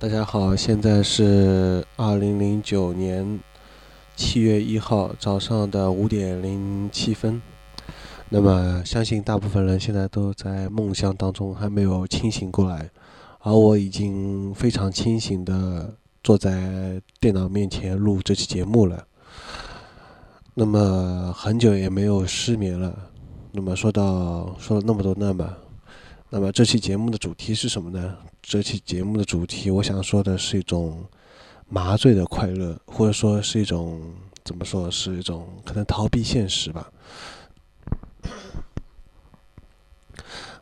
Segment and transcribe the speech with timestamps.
[0.00, 3.40] 大家好，现在是二零零九年
[4.14, 7.42] 七月一号早上的五点零七分。
[8.28, 12.88] 那么，相信大部分人现在都在梦乡当中，还没有清醒过来，
[13.40, 15.92] 而我已经非常清醒的
[16.22, 19.04] 坐在电脑面前录这期节目了。
[20.54, 22.96] 那么，很久也没有失眠了。
[23.50, 25.56] 那么，说到说了那么多，那么。
[26.30, 28.14] 那么这期节目的主题是什么呢？
[28.42, 31.02] 这期节目的主题，我想说的是一种
[31.68, 34.12] 麻醉的快乐，或者说是一种
[34.44, 36.92] 怎么说，是一种可能逃避现实吧。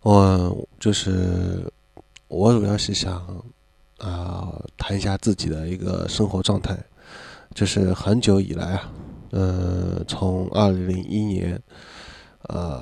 [0.03, 1.69] 我就是
[2.29, 3.45] 我主要是想
[3.99, 6.79] 啊谈一下自己的一个生活状态，
[7.57, 8.93] 就是很久以来啊，
[9.33, 11.61] 嗯，从二零零一年，
[12.43, 12.81] 呃。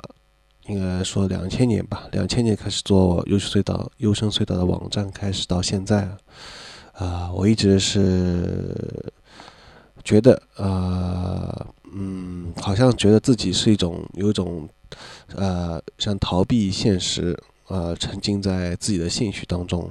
[0.67, 6.09] 应该说两千年吧，两千年开始做优秀隧道、优生隧道的网站，开始到现在，
[6.93, 9.13] 啊，我一直是
[10.03, 14.67] 觉得，呃，嗯，好像觉得自己是一种有一种，
[15.35, 19.91] 呃，像逃避现实，啊，沉浸在自己的兴趣当中。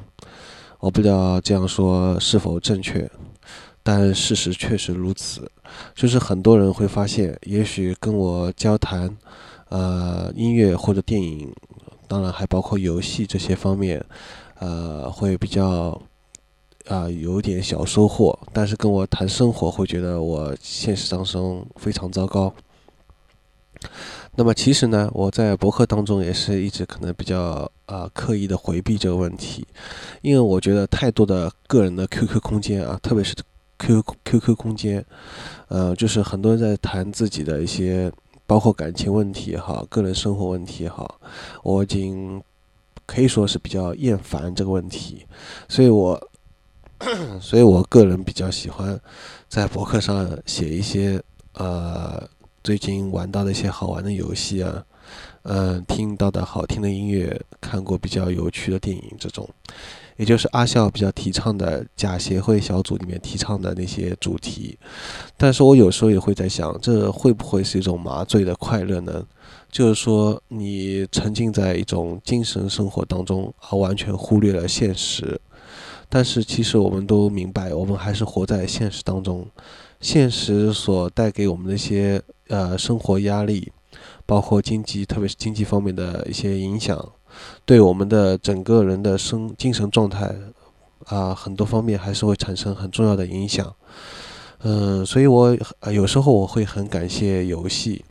[0.79, 3.07] 我不知道这样说是否正确，
[3.83, 5.49] 但事实确实如此。
[5.93, 9.15] 就是很多人会发现，也许跟我交谈。
[9.73, 11.51] 呃，音乐或者电影，
[12.07, 14.05] 当然还包括游戏这些方面，
[14.59, 15.99] 呃，会比较
[16.87, 18.37] 啊有点小收获。
[18.53, 22.53] 但是跟我谈生活，会觉得我现实当中非常糟糕。
[24.35, 29.65] 那么其实呢，我在博客当中也是一直可能比较啊刻意的回避这个问题，
[30.21, 33.33] 因为我觉得太多的个人的 QQ 空间啊，特别是
[33.79, 35.03] Q QQ 空间，
[35.67, 38.11] 呃，就是很多人在谈自己的一些。
[38.45, 41.19] 包括感情问题也好，个人生活问题也好，
[41.63, 42.41] 我已经
[43.05, 45.25] 可以说是比较厌烦这个问题，
[45.67, 46.29] 所以我，
[47.41, 48.99] 所以我个人比较喜欢
[49.47, 51.21] 在博客上写一些
[51.53, 52.21] 呃
[52.63, 54.85] 最近玩到的一些好玩的游戏啊，
[55.43, 59.49] 嗯，听到的好听的音乐，看过比较有趣的电影这种。
[60.17, 64.77] 也就是阿笑比较提倡的假协会小组里面提倡的那些主题，
[65.37, 69.25] 但是我有时候也会在想，这会不会是一种麻醉的快乐呢？
[69.71, 75.41] 就是说，你沉浸在一种精神生活当中，而完全忽略了现实。
[76.07, 79.47] 但是其实我们都明白，我们还是活在现实当中，
[79.99, 83.71] 现实所带给我们的一些呃生活压力，
[84.27, 87.11] 包括经济，特别是经济方面的一些影响。
[87.65, 90.33] 对我们的整个人的生精神状态
[91.05, 93.73] 啊，很多方面还是会产生很重要的影响。
[94.63, 95.57] 嗯，所以我
[95.91, 98.03] 有时候我会很感谢游戏，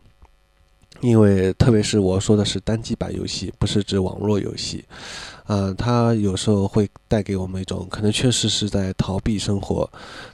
[1.01, 4.85] 因为特别是我说的是单机版游戏，不是指网络游戏。
[5.47, 9.89] 嗯，它有时候会带给我们一种可能确实是在逃避生活，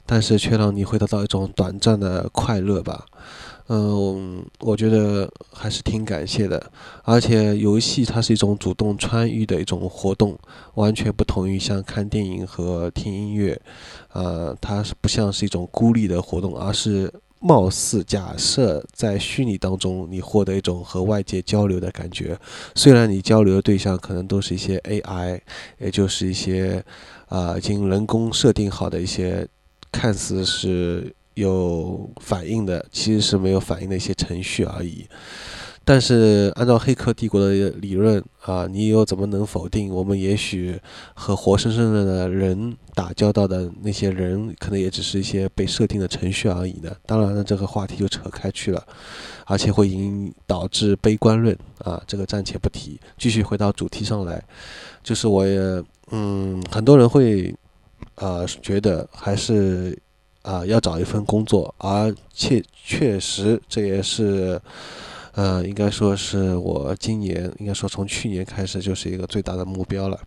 [0.06, 3.06] 但是却让你会得到一种短暂的快乐吧。
[3.72, 6.72] 嗯，我觉得还是挺感谢的，
[7.04, 10.36] 而且游戏它是一种主动参与的一种活动，
[10.74, 13.60] 完全不同于像看电影和听音乐，
[14.12, 22.36] 呃，它是不像是一种孤立的活动，而是貌似假设在虚拟当中你获得一种和外界交流的感觉，
[22.74, 25.40] 虽然你交流的对象可能都是一些 AI，
[25.78, 26.84] 也就是一些
[27.28, 29.46] 啊已经人工设定好的一些，
[29.92, 31.14] 看似是。
[31.40, 35.06] 有反应的其实是没有反应的一些程序而已，
[35.84, 40.78] 但是按照《黑客帝国》的理论啊，你又怎么能否定我们也许
[41.14, 46.94] 和活生生的人打交道的那些人，可能也只是一些被设定的程序而已呢？
[47.06, 48.86] 当然了，这个话题就扯开去了，
[49.46, 53.00] 而且会引导致悲观论啊，这个暂且不提。
[53.18, 54.42] 继续回到主题上来，
[55.02, 55.58] 就是我也
[56.10, 57.54] 嗯，很多人会
[58.14, 59.98] 啊觉得还是。
[60.42, 64.58] 啊，要找一份工作，而且确实这也是，
[65.34, 70.18] 呃，应该说是我今年，应该说从去年开始就是一个最大的目标了。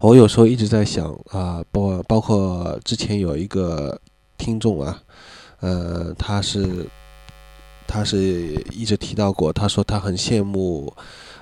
[0.00, 4.00] 我有时候一直在想啊，包包括之前有一个
[4.38, 5.02] 听众啊，
[5.60, 6.86] 呃，他是
[7.86, 8.18] 他是
[8.72, 10.90] 一直提到过，他说他很羡慕，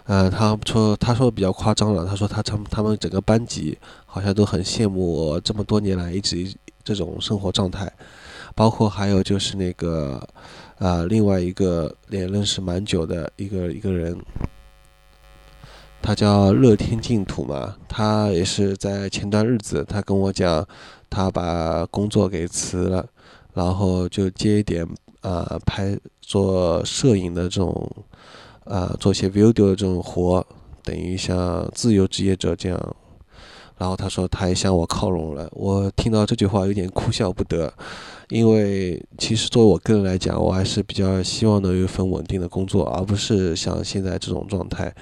[0.06, 6.52] 呃，他说他说比较夸张了，他说他他们他们整个班级好像都很羡慕我这么多年来一直。
[6.84, 7.93] 这种生活状态，
[8.55, 10.26] 包括还有就是那个，
[10.79, 14.17] 啊，另外一个也认识蛮久的一个一个人，
[16.00, 20.67] 他叫乐天净土嘛，他也是在前段日子，他跟我讲，
[21.08, 23.06] 他把工作给辞了，
[23.55, 24.87] 然后就接一点
[25.20, 27.90] 啊拍做摄影的这种，
[28.64, 30.44] 啊做些 video 的这种活，
[30.82, 32.96] 等于像自由职业者这样。
[33.82, 35.49] 然后他说他也向我靠拢了。
[35.50, 37.75] 我听到这句话有点哭笑不得，
[38.29, 44.94] 因为其实作为我个人来讲，我还是比较希望能有一份稳定的工作，而不是像现在这种状态。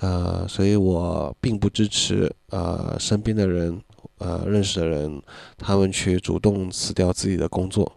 [0.00, 3.80] 呃，所以我并不支持呃身边的人。
[4.18, 5.22] 呃，认识的人，
[5.56, 7.92] 他们去主动辞掉自己的工作，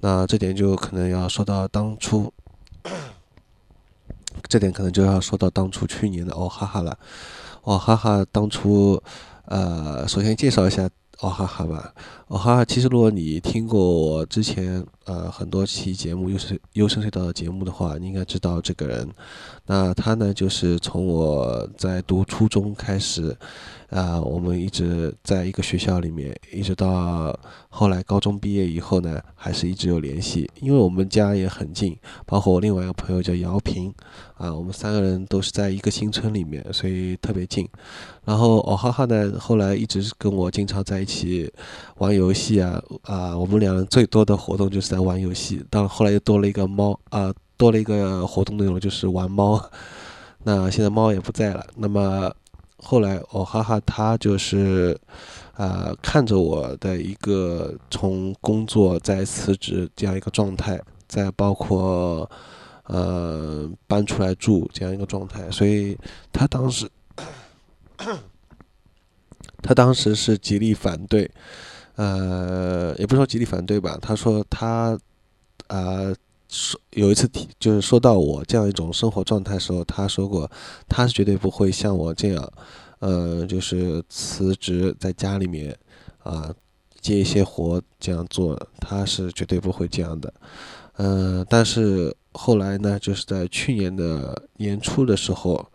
[0.00, 2.32] 那这点就可能要说到当初，
[4.48, 6.98] 这点可能就要说到当初去年的哦哈哈了，
[7.62, 8.98] 哦哈哈，当初，
[9.46, 10.88] 呃，首先介绍一下。
[11.20, 11.94] 哦哈哈吧，
[12.28, 19.08] 哦哈，其实如果你听过我之前呃很多期节目优生优生隧道的节目的话，你应该知道这个人。
[19.66, 23.36] 那他呢，就是从我在读初中开始，
[23.90, 27.36] 啊，我们一直在一个学校里面，一直到
[27.68, 30.50] 后来高中毕业以后呢，还是一直有联系。
[30.60, 33.92] 因为我们家也很近，包括我另外一个朋友叫姚平，
[34.36, 37.68] 啊，我们三个人都是在一个新村里面，所以特别近。
[38.24, 41.52] 然后哦哈哈呢，后来一直跟我经常在一起
[41.98, 45.64] 玩游戏啊啊，我们两人最多的活动就是在玩游戏。
[45.70, 49.62] 到后来又多了一个猫啊，多了一个活动内容就是玩猫。
[50.42, 51.64] 那现在猫也不在了。
[51.76, 52.34] 那么
[52.78, 54.98] 后来哦哈哈他就是
[55.54, 62.28] 啊看着我的一个从工作再辞职这样一个状态，再包括
[62.84, 65.96] 呃搬出来住这样一个状态，所以
[66.32, 66.90] 他当时。
[69.62, 71.28] 他当时是极力反对，
[71.96, 73.98] 呃，也不说极力反对吧。
[74.00, 74.98] 他说他，
[75.66, 76.14] 啊，
[76.48, 80.50] 说有一次提，就是说到我这样一种生活状态的时候，他说过，
[80.88, 82.52] 他是绝对不会像我这样，
[83.00, 85.76] 呃，就是辞职在家里面，
[86.22, 86.54] 啊，
[87.00, 90.32] 接一些活这样做，他是绝对不会这样的。
[90.98, 95.66] 嗯，但是后来呢，就是在去年的年初的时候，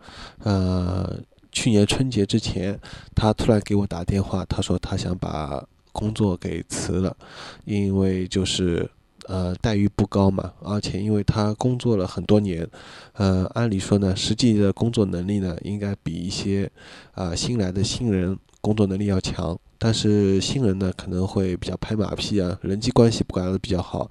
[0.44, 1.20] 呃。
[1.54, 2.80] 去年春节之前，
[3.14, 7.16] 他突然给我打电话，他说他想把工作给辞了，
[7.64, 8.90] 因为就是
[9.26, 12.68] 呃待遇不高嘛，而且因为他工作了很多年，
[13.12, 16.70] 呃按理说呢，实际的工作能力呢应该比一些
[17.12, 24.10] 啊新来的新人工作能力要强，但是新人呢可能会比较拍马屁啊，人际关系不管的比较好，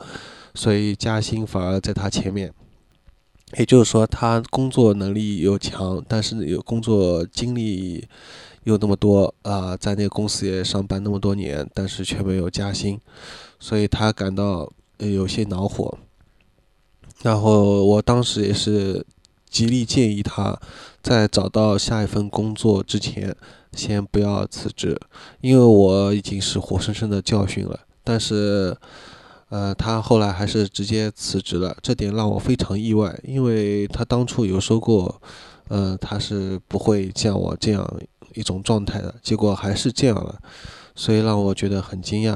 [0.53, 2.53] 所以加薪反而在他前面。
[3.57, 8.07] 也就是说，他工作能力又强，但是有工作经历
[8.63, 12.99] 又那么多啊，在那个公司也上班那么多年，但是却没有加薪，
[13.59, 15.97] 所以他感到有些恼火。
[17.21, 19.05] 然后我当时也是
[19.49, 20.59] 极力建议他，
[21.01, 23.35] 在找到下一份工作之前，
[23.73, 24.99] 先不要辞职，
[25.41, 27.79] 因为我已经是活生生的教训了。
[28.03, 28.77] 但是。
[29.51, 35.21] 呃，他后来还是直接辞职了，这点让我非常意外，因为他当初有说过，
[35.71, 37.89] 呃，他是不会像我这样
[38.33, 40.37] 一种状态的，结果还是这样了，
[40.95, 42.33] 所以让我觉得很惊讶，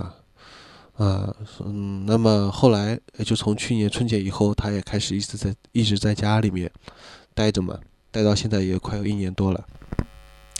[0.95, 1.35] 啊，
[1.65, 6.71] 嗯，那么后来也就从去年春节以后，他也开始一直在一直在家里面
[7.33, 7.77] 待着嘛，
[8.09, 9.65] 待到现在也快有一年多了，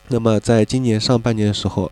[0.09, 1.91] 那么在今年上半年的时候。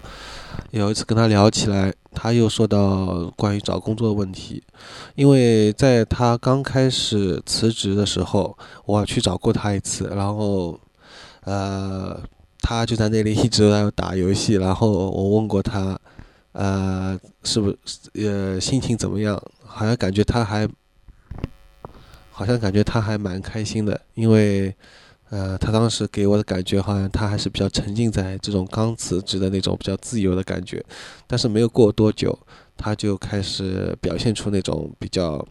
[0.69, 4.61] 有一次跟他聊起来，他又说到关于找工作的问题，
[5.15, 8.55] 因为在他刚开始辞职的时候，
[8.85, 10.79] 我去找过他一次，然后，
[11.43, 12.19] 呃，
[12.59, 15.99] 他就在那里一直在打游戏，然后我问过他，
[16.51, 19.41] 呃，是不是，呃，心情怎么样？
[19.65, 20.67] 好像感觉他还，
[22.31, 24.75] 好像感觉他还蛮开心的，因为。
[25.33, 30.85] 呃，他当时给我的感觉好像他还是比较沉浸在这种刚辞职的那种比较自由的感觉，
[31.25, 32.37] 但是没有过多久，
[32.77, 35.43] 他就开始表现出那种比较，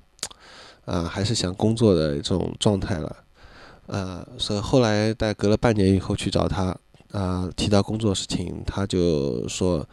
[0.84, 3.16] 啊， 还是想工作的这种状态了，
[3.86, 6.76] 呃，所以后来在隔了半年以后去找他，
[7.10, 9.84] 啊，提到工作事情，他就说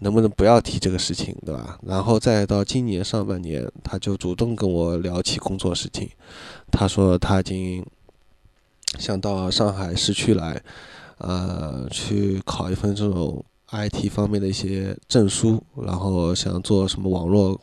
[0.00, 1.78] 能不能不要提这个事情，对吧？
[1.86, 6.10] 然后再到今年上半年，他就主动跟我聊起工作事情，
[6.72, 7.86] 他说他已经。
[8.96, 10.62] 想到上海市区来，
[11.18, 17.60] 呃，去考一份这种 IT 方面的一些证书，然后想做什么网络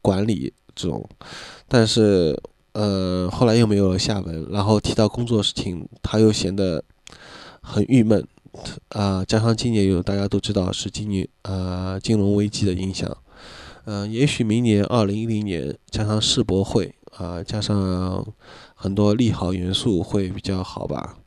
[0.00, 1.04] 管理这种，
[1.66, 2.40] 但是
[2.72, 4.46] 呃，后来又没有了下文。
[4.50, 6.84] 然后提到工作事情，他又显得
[7.60, 8.24] 很郁闷，
[8.90, 13.14] 啊，加上今年有大家都知道是今年呃金融危机的影响，
[13.86, 18.24] 嗯，也许明年二零一零年加上世博会啊，加上。
[18.82, 21.18] 很多利好元素会比较好吧，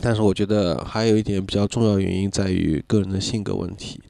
[0.00, 4.00] 但是我觉得还有一点比较重要原因在于个人的性格问题，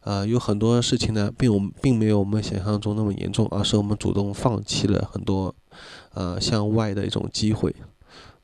[0.00, 5.54] 啊，有很多事情呢，并我们并没有我们想象中那么严重，而是我们主动放弃了很多，
[6.14, 7.76] 呃，向外的一种机会，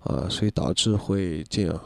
[0.01, 1.81] 啊，所以导致会这样。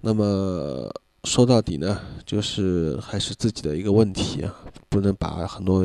[0.00, 0.90] 那么
[1.24, 4.54] 说到底呢，就是还是自己的一个问题啊，
[4.88, 5.84] 不能把很多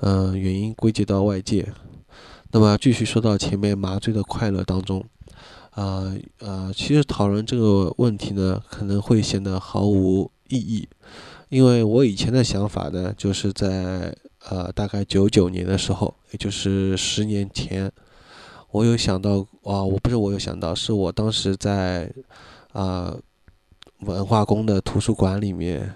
[0.00, 1.74] 嗯原因归结到外界。
[2.54, 5.04] 那么继续说到前面麻醉的快乐当中，
[5.70, 10.88] 啊啊，其实讨论这个问题呢，可能会显得毫无意义，
[11.48, 14.16] 因为我以前的想法呢，就是在
[14.48, 17.90] 呃大概九九年的时候，也就是十年前，
[18.70, 22.08] 我有想到啊，我不是我有想到，是我当时在
[22.70, 23.12] 啊
[24.02, 25.92] 文化宫的图书馆里面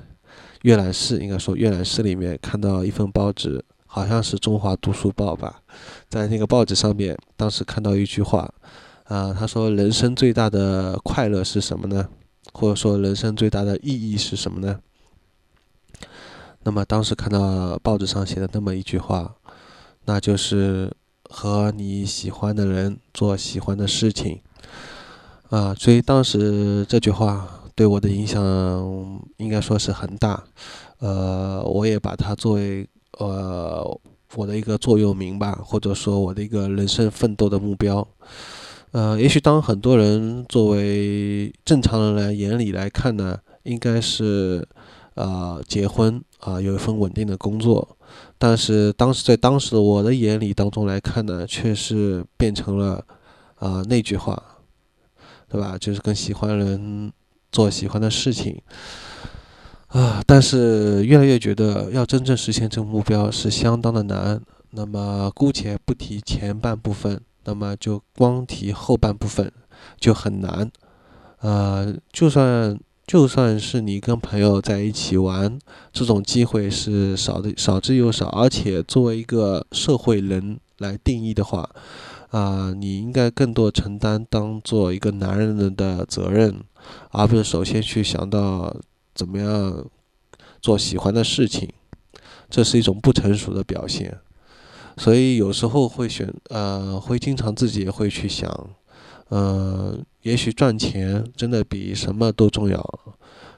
[0.62, 3.64] 阅览室，应该说阅览室里面看到一份报纸。
[3.90, 5.62] 好像是《中华读书报》吧，
[6.10, 8.52] 在那个报纸上面，当时看到一句话，
[9.04, 12.06] 啊，他说：“人生最大的快乐是什么呢？
[12.52, 14.78] 或者说，人生最大的意义是什么呢？”
[16.64, 19.34] 那么当时看到报纸上写的那么一句话，
[20.04, 24.42] 那就是和你喜欢的人做喜欢的事情，
[25.48, 28.42] 啊，所以当时这句话对我的影响
[29.38, 30.44] 应该说是很大，
[30.98, 32.86] 呃，我也把它作为。
[33.18, 34.00] 呃，
[34.34, 38.06] 我的一个座右铭吧，或者说我的一个人生奋斗的目标。
[38.92, 44.66] 呃，也许当很多人作为正常人来眼里来看呢，应该是
[45.14, 47.96] 呃结婚啊，有一份稳定的工作。
[48.38, 53.04] 但是当时在当时的我的眼里当中来看呢，却是变成了
[53.56, 54.42] 啊那句话，
[55.48, 55.76] 对吧？
[55.78, 57.12] 就是跟喜欢人
[57.52, 58.62] 做喜欢的事情。
[59.88, 64.40] 啊，但是越来越觉得要真正实现这个目标是相当的难。
[64.72, 69.50] 那么姑且不提前半部分，那么就光提后半部分
[69.98, 70.70] 就很难。
[71.40, 75.58] 呃，就算就算是你跟朋友在一起玩，
[75.90, 78.26] 这种机会是少的少之又少。
[78.28, 81.66] 而且作为一个社会人来定义的话，
[82.28, 86.60] 啊，你应该更多承担当做一个男人的责任，
[87.12, 88.76] 而不是首先去想到。
[89.18, 89.84] 怎么样
[90.62, 91.68] 做喜欢的事情，
[92.48, 94.16] 这是一种不成熟的表现。
[94.96, 98.48] 所以有时候会选，呃，会经常自己也会去想，
[99.30, 102.80] 呃，也许赚钱真的比什么都重要，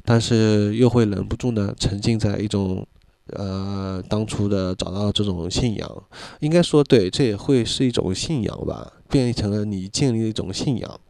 [0.02, 2.86] 但是又会忍不住呢，沉浸在一种，
[3.26, 6.04] 呃，当初的找到这种信仰，
[6.40, 11.00] 应该说对，这也会是一种信仰吧，变成了你建立一种信仰。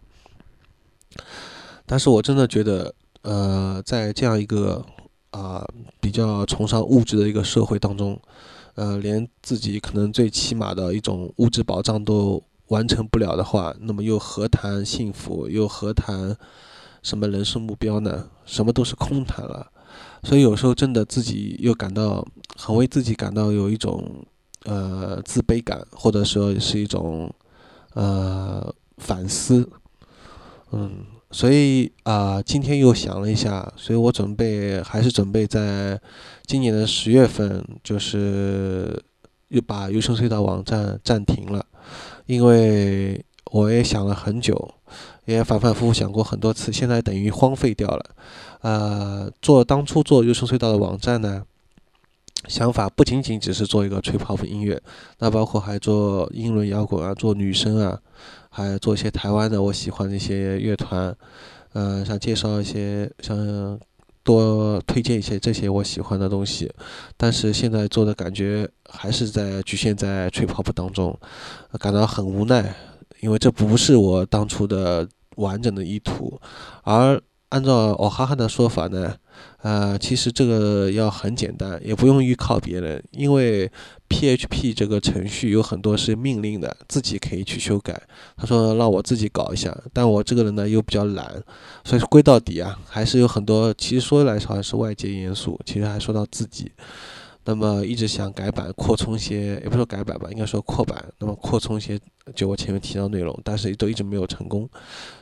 [1.87, 2.97] 但是我真的觉得。
[3.23, 4.83] 呃，在这样一个
[5.31, 5.63] 啊
[6.01, 8.19] 比较崇尚物质的一个社会当中，
[8.77, 15.47] 呃，连自己可能最起码的一种物质保障都完成不了的话，那么又何谈幸福？
[15.49, 16.35] 又何谈
[17.03, 18.31] 什么人生目标呢？
[18.47, 19.71] 什么都是空谈了。
[20.23, 24.25] 所以有时候真的自己又感到很为自己感到有一种
[24.65, 27.31] 呃自卑感，或者说是一种
[27.93, 29.69] 呃反思，
[30.73, 31.05] 嗯。
[31.33, 36.01] 所以啊，今天又想了一下，所以我准备还是准备在
[36.45, 39.01] 今年的十月份，就是
[39.49, 41.65] 又把优生隧道网站暂停了，
[42.27, 44.75] 因为我也想了很久，
[45.25, 48.05] 也反反复复想过很多次，现在等于荒废掉了。
[48.63, 51.45] 呃，做当初做优生隧道的网站呢，
[52.49, 54.83] 想法不仅仅只是做一个吹泡泡音乐，
[55.21, 58.01] 那包括还做英伦摇滚啊，做女生啊。
[58.51, 61.17] 还做一些台湾的我喜欢的一些乐团，
[61.73, 63.81] 嗯，想介绍一些，想
[64.23, 66.71] 多推荐一些这些我喜欢的东西，
[67.17, 71.19] 但是现在做的感觉还是在局限在吹泡泡当中，
[71.79, 72.75] 感到很无奈，
[73.21, 76.39] 因为这不是我当初的完整的意图，
[76.83, 77.19] 而。
[77.51, 79.13] 按照哦哈哈的说法呢，
[79.63, 83.71] 呃，其实这个要很简单，也不用依靠别人，因为
[84.09, 88.01] PHP 这个程序有很多是命令的，自己可以去修改。
[88.37, 91.43] 他说让我自己搞一下，但我这个人呢又比较懒，
[91.85, 93.73] 所以归到底啊，还是有很多。
[93.75, 96.73] 其实说来好像是外界因素，其实还说到自己。
[97.45, 101.03] 那么一直想改版扩充些，也不说改版吧，应该说扩版。
[101.19, 101.99] 那么扩充些，
[102.35, 104.69] 就我前面提到内容，但是都一直没有成功。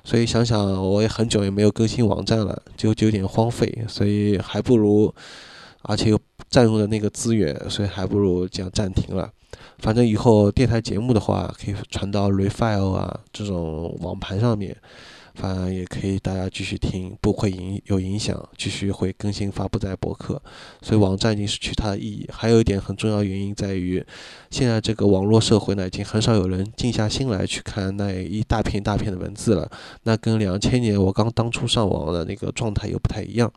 [0.02, 3.84] 所以想想，我也很久也没有更新网站了，就就有点荒废。
[3.88, 5.14] 所以还不如，
[5.82, 6.20] 而且又
[6.50, 9.30] 占用了那个资源，所以还不如这样暂停了。
[9.78, 14.76] 反正以后电台节目的话，可以传到 Refile 啊这种网盘上面。
[15.40, 20.42] 反正也可以，大家继续听，不会影有影响，继续会更新发布在博客，
[20.82, 22.28] 所以网站已经失去它的意义。
[22.32, 24.04] 还有一点很重要原因在于，
[24.50, 29.70] 现在这个网络社会呢，已经很少有人静下心来去看那一大片大片的文字了。
[30.02, 33.52] 那跟两千年我刚当初上网的那个状态又不太一样。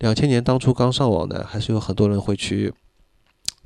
[0.00, 2.74] 两千年当初刚上网呢，还是有很多人会去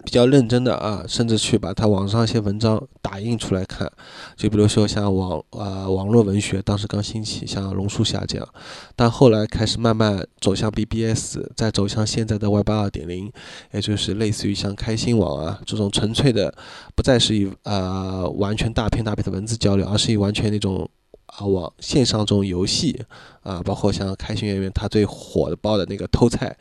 [0.04, 3.90] 比较认真的啊，甚至去把它网上一些文章打印出来看，
[4.36, 8.46] 就比如说像网啊网络文学，当时刚兴起，像龙树下这样，
[8.94, 13.32] 但后来开始慢慢走向 BBS，再走向现在的 Web 二点零，
[13.72, 16.54] 也就是类似于像开心网啊这种纯粹的，
[16.94, 20.88] 不再是以啊完全大片大片的文字交流，而是以完全那种
[21.26, 23.02] 啊网线上这种游戏
[23.42, 26.56] 啊，包括像开心园园它最火的包的那个偷菜。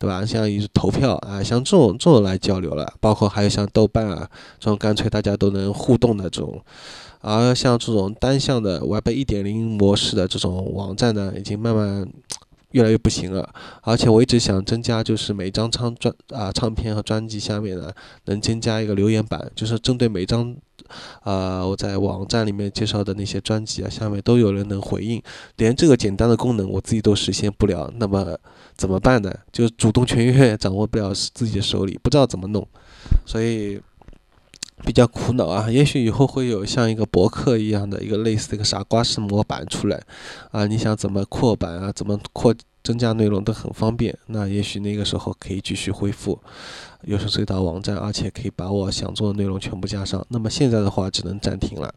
[0.00, 0.24] 对吧？
[0.24, 4.26] 像一投票啊，像这种这种来交流了，包括还有像豆瓣啊
[4.58, 6.58] 这种干脆大家都能互动的这种，
[7.20, 12.08] 而像这种单向的 Web 一点零模式的这种网站呢，已经慢慢
[12.72, 13.48] 越来越不行了。
[13.82, 17.92] 而且我一直想增加，就是每张唱专啊唱片和专辑下面呢，
[18.26, 20.56] 能增加一个留言板，就是针对每张。
[21.20, 25.22] 啊，我在网站里面介绍的那些专辑啊，下面都有人能回应，
[25.56, 28.36] 连这个简单的功能我自己都实现不了，那么
[28.76, 29.32] 怎么办呢？
[29.52, 32.66] 就主动权永远掌握不了自己的手里，不知道怎么弄，
[33.24, 33.80] 所以
[34.84, 35.70] 比较苦恼啊。
[35.70, 40.02] 也许以后会有像一个博客一样的一个类似的一个傻瓜式模板出来
[40.50, 42.54] 啊，你想怎么扩版啊，怎么扩？
[42.82, 46.40] 增加内容都很方便，那也许那个时候可以继续恢复
[47.02, 50.24] 又是隧道网站，而且可以把我想做的内容全部加上。
[50.30, 51.94] 那么现在的话只能暂停了。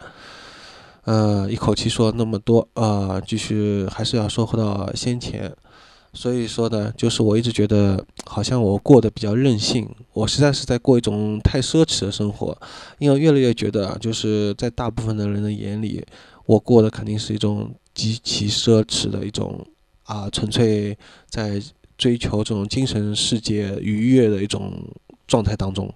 [1.05, 5.55] 呃，一口气说那么多啊，继续还是要说回到先前。
[6.13, 12.57] 所以说呢，就是我一直觉得好像我过得比较任性，我实在是在过一种太奢侈的生活，
[12.99, 16.05] 因为越来越觉得，就是在大部分的人的眼里，
[16.45, 19.65] 我过的肯定是一种极其奢侈的一种。
[20.05, 20.97] 啊，纯粹
[21.29, 21.61] 在
[21.97, 24.73] 追求这种精神世界愉悦的一种
[25.25, 25.89] 状态当中，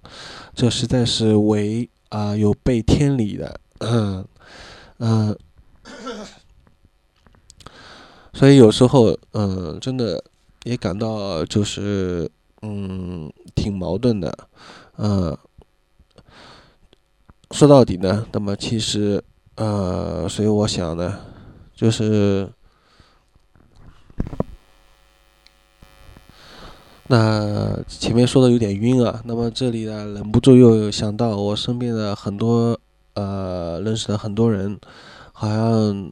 [0.55, 4.25] 这实在是违啊有悖天理的，嗯
[4.99, 5.37] 嗯，
[8.37, 10.23] 所以有时候嗯，真的
[10.63, 12.29] 也感到就是
[12.61, 14.31] 嗯挺矛盾的，
[14.97, 15.35] 嗯，
[17.49, 19.23] 说到底呢，那么其实
[19.55, 21.17] 呃，所以我想呢，
[21.73, 22.47] 就是。
[27.09, 32.77] 那前面说的有点晕啊，那么这里呢，忍不住又想到我身边的很多
[33.15, 34.77] 呃认识的很多人，
[35.31, 36.11] 好像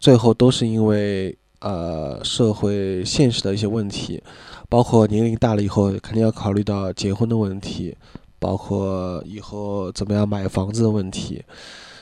[0.00, 4.22] 最后都是因为呃社会现实的一些问题，
[4.68, 7.96] 包括年龄大了以后肯定要考虑到结婚的问题，
[8.38, 11.44] 包括以后怎么样买房子的问题，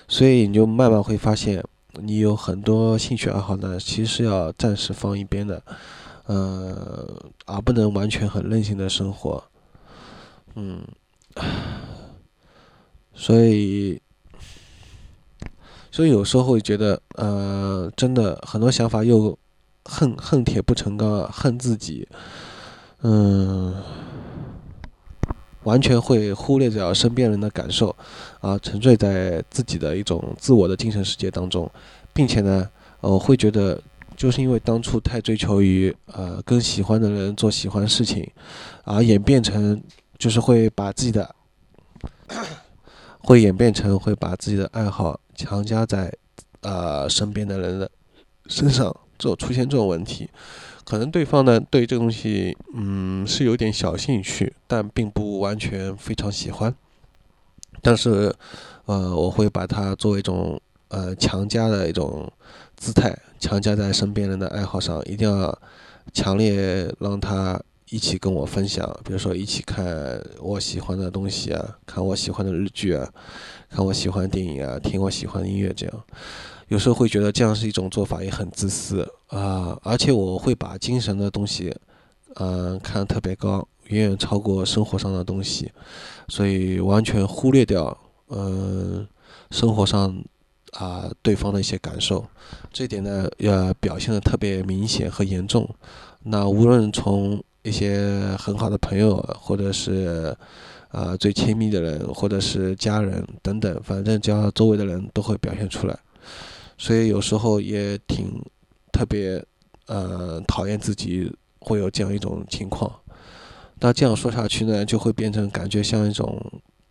[0.08, 1.62] 所以你就慢慢会发现，
[2.00, 5.62] 你有很多兴趣爱好呢，其实要暂时放一边的。
[6.26, 9.42] 呃，而不能完全很任性的生活，
[10.56, 10.82] 嗯，
[13.14, 13.98] 所以，
[15.90, 19.38] 所以有时候会觉得，呃，真的很多想法又
[19.88, 22.06] 恨恨铁不成钢啊，恨自己，
[23.00, 23.74] 嗯，
[25.64, 27.96] 完全会忽略掉身边人的感受，
[28.40, 31.70] 啊，沉醉在自己的一种自我的精神世界当中，
[32.12, 32.68] 并且呢，
[33.00, 33.80] 我会觉得。
[34.18, 38.28] 就是因为当初太追求于呃跟喜欢的人做喜欢事情，
[38.82, 39.80] 而演变成
[40.18, 41.32] 就是会把自己的
[43.20, 46.12] 会演变成会把自己的爱好强加在
[46.62, 47.88] 呃身边的人的
[48.48, 50.30] 身上，这出现这种问题，
[50.84, 56.74] 可能对方呢对这个东西嗯是有点小兴趣，但并不完全非常喜欢，
[57.82, 58.34] 但是
[58.86, 62.30] 呃我会把它作为一种呃强加的一种。
[62.80, 65.58] 姿态强加在身边人的爱好上，一定要
[66.12, 68.88] 强烈让他一起跟我分享。
[69.04, 69.84] 比如说，一起看
[70.40, 73.12] 我喜欢的东西啊，看我喜欢的日剧啊，
[73.68, 75.72] 看我喜欢的电影啊，听我喜欢的音乐。
[75.74, 76.04] 这样，
[76.68, 79.78] 有时候会觉得这样是一种做法，也很自私啊。
[79.82, 81.74] 而且我会把精神的东西，
[82.36, 85.70] 嗯，看得特别高，远远超过生活上的东西，
[86.28, 87.96] 所以完全忽略掉，
[88.28, 89.06] 嗯，
[89.50, 90.22] 生活上。
[90.72, 92.22] 啊，对方的一些感受，
[92.70, 95.66] 这点呢，要表现的特别明显和严重。
[96.24, 100.36] 那无论从一些很好的朋友，或者是
[100.90, 105.98] 啊最亲密的人，或者是家人等等，反正只要周围的人都会表现出来。
[106.78, 108.40] 所以有时候也挺
[108.92, 109.44] 特别，
[109.86, 112.90] 呃，讨厌自己会有这样一种情况。
[113.80, 116.40] 那这样说下去呢，就会变成感觉像一种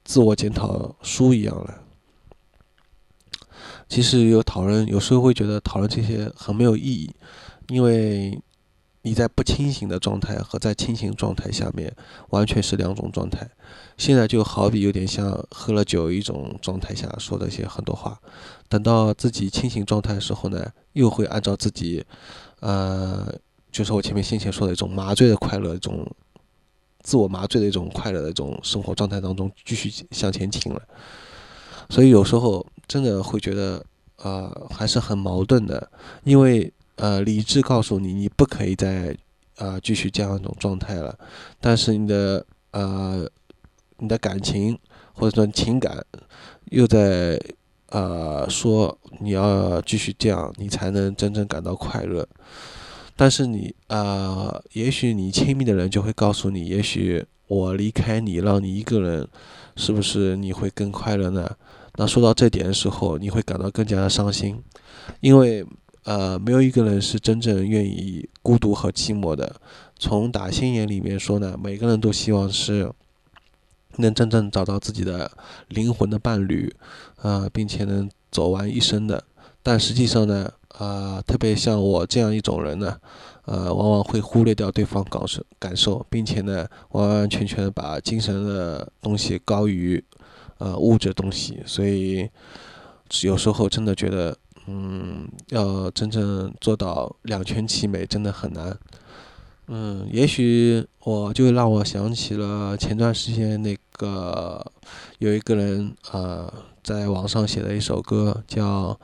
[0.03, 1.81] 自我检讨书一样了。
[3.89, 7.09] 其实有讨论，有时候会觉得讨论这些很没有意义，
[7.69, 8.37] 因为
[9.03, 11.95] 你在不清醒的状态和在清醒状态下面
[12.29, 13.49] 完全是两种状态。
[13.97, 18.19] 现在就好比有点像喝了酒一种状态下说的一些很多话，
[18.67, 22.05] 等到自己清醒状态的时候呢，又会按照自己，
[22.59, 23.33] 呃，
[23.71, 26.05] 就是我前面先前说的一种麻醉的快乐一种
[27.01, 30.81] 自我麻醉的一种快乐的一种生活状态当中继续向前进了。
[31.89, 33.83] 所以有时候真的会觉得，
[34.17, 35.89] 呃，还是很矛盾的，
[36.23, 39.15] 因为呃，理智告诉你你不可以再
[39.57, 41.17] 啊继续这样一种状态了，
[41.59, 43.27] 但是你的呃
[43.97, 44.77] 你的感情
[45.13, 46.03] 或者说情感
[46.65, 47.39] 又在
[47.89, 52.27] 呃说你要继续这样，你才能真正感到快乐。
[53.15, 59.27] 但是你啊，也许你亲密的人就会告诉你，也许我离开你，让你一个人，
[59.75, 61.49] 是不是你会更快乐呢？
[61.95, 64.61] 那说到这点的时候，你会感到更加的伤心，
[65.19, 65.65] 因为
[66.07, 69.57] 呃，没有一个人是真正愿意孤独和寂寞的。
[69.99, 72.89] 从打心眼里面说呢，每个人都希望是
[73.97, 75.29] 能真正找到自己的
[75.67, 76.73] 灵魂的伴侣，
[77.17, 79.21] 啊，并且能走完一生的。
[79.61, 82.97] 但实际上呢，啊，特别像我这样一种人呢，
[83.43, 90.01] 呃，往往会忽略掉对方感受感受，并且呢，完完全全把精神的东西高于。
[90.59, 92.27] 呃，物质东西，所以
[93.21, 94.35] 有时候真的觉得，
[94.67, 98.77] 嗯，要真正做到两全其美，真的很难。
[99.67, 104.65] 嗯，也许我就让我想起了前段时间那个
[105.19, 106.53] 有一个人啊，
[106.83, 108.97] 在网上写了一首歌，叫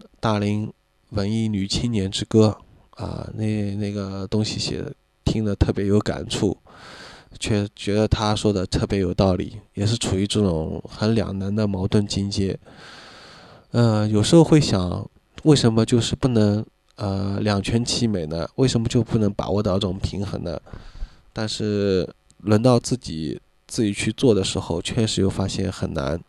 [0.20, 0.72] 《大龄
[1.10, 2.56] 文艺女青年之歌》
[3.02, 4.92] 啊，那那个东西写的
[5.24, 6.58] 听得特别有感触。
[7.40, 12.56] 却觉得他说的特别有道理，也是处于这种很两难的矛盾境界。
[13.76, 15.10] 嗯，有时候会想，
[15.42, 18.48] 为什么就是不能呃两全其美呢？
[18.54, 20.60] 为什么就不能把握到这种平衡呢？
[21.32, 22.08] 但是
[22.38, 26.20] 轮到自己自己去做的时候，确实又发现很难。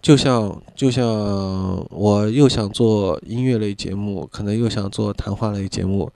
[0.00, 1.04] 就像就像
[1.90, 6.12] 我又想做音乐类节目，可能又想做谈话类节目。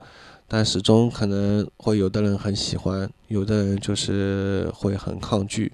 [0.47, 5.73] 但始终可能会有的人很喜欢，有的人就是会很抗拒，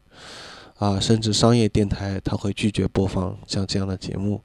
[0.78, 4.42] 啊，甚至商业电台他会拒绝播放像这样的节目。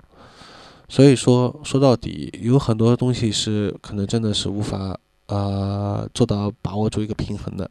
[0.88, 7.70] 所以说，说到底，有很多东西是可能真的是无法啊做到把握住一个平衡的。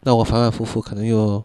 [0.00, 1.44] 那我反反复复可能又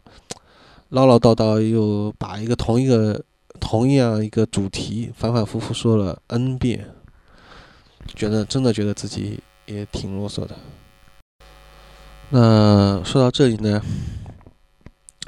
[0.90, 3.24] 唠唠叨叨，又把一个同一个
[3.60, 6.88] 同样一个主题反反复复说了 N 遍，
[8.16, 9.40] 觉得真的觉得自己。
[9.70, 10.56] 也挺啰嗦的。
[12.30, 13.82] 那说到这里呢，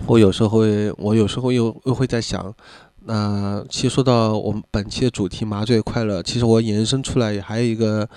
[0.05, 2.53] 我有时候会，我有时候又又会在想，
[3.05, 8.07] 那其实说到我们本期的主题“麻醉快乐”，其实我延伸出来也还有一个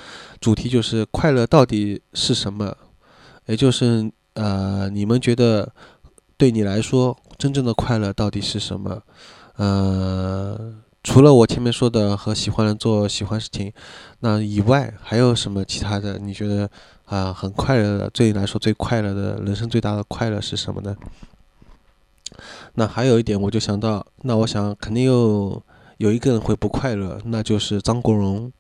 [0.40, 2.74] 主题，就是快乐到底是什么？
[3.46, 5.72] 也就是呃，你们觉得
[6.36, 9.02] 对你来说真正的快乐到底是什么？
[9.56, 10.74] 呃。
[11.04, 13.72] 除了我前面说的和喜欢人做喜欢事情，
[14.20, 16.16] 那以外还有什么其他的？
[16.16, 16.70] 你觉得
[17.06, 20.94] 啊很快乐的，对你来说最快乐的人生最大的快乐是什么呢？
[22.74, 25.62] 那还有一点，我就想到，那我想肯定又
[25.98, 28.50] 有一个人会不快乐，那就是张国荣，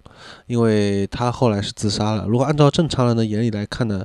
[0.46, 2.26] 因为他后来是自杀了。
[2.26, 4.04] 如果按照正常人的眼里来看呢，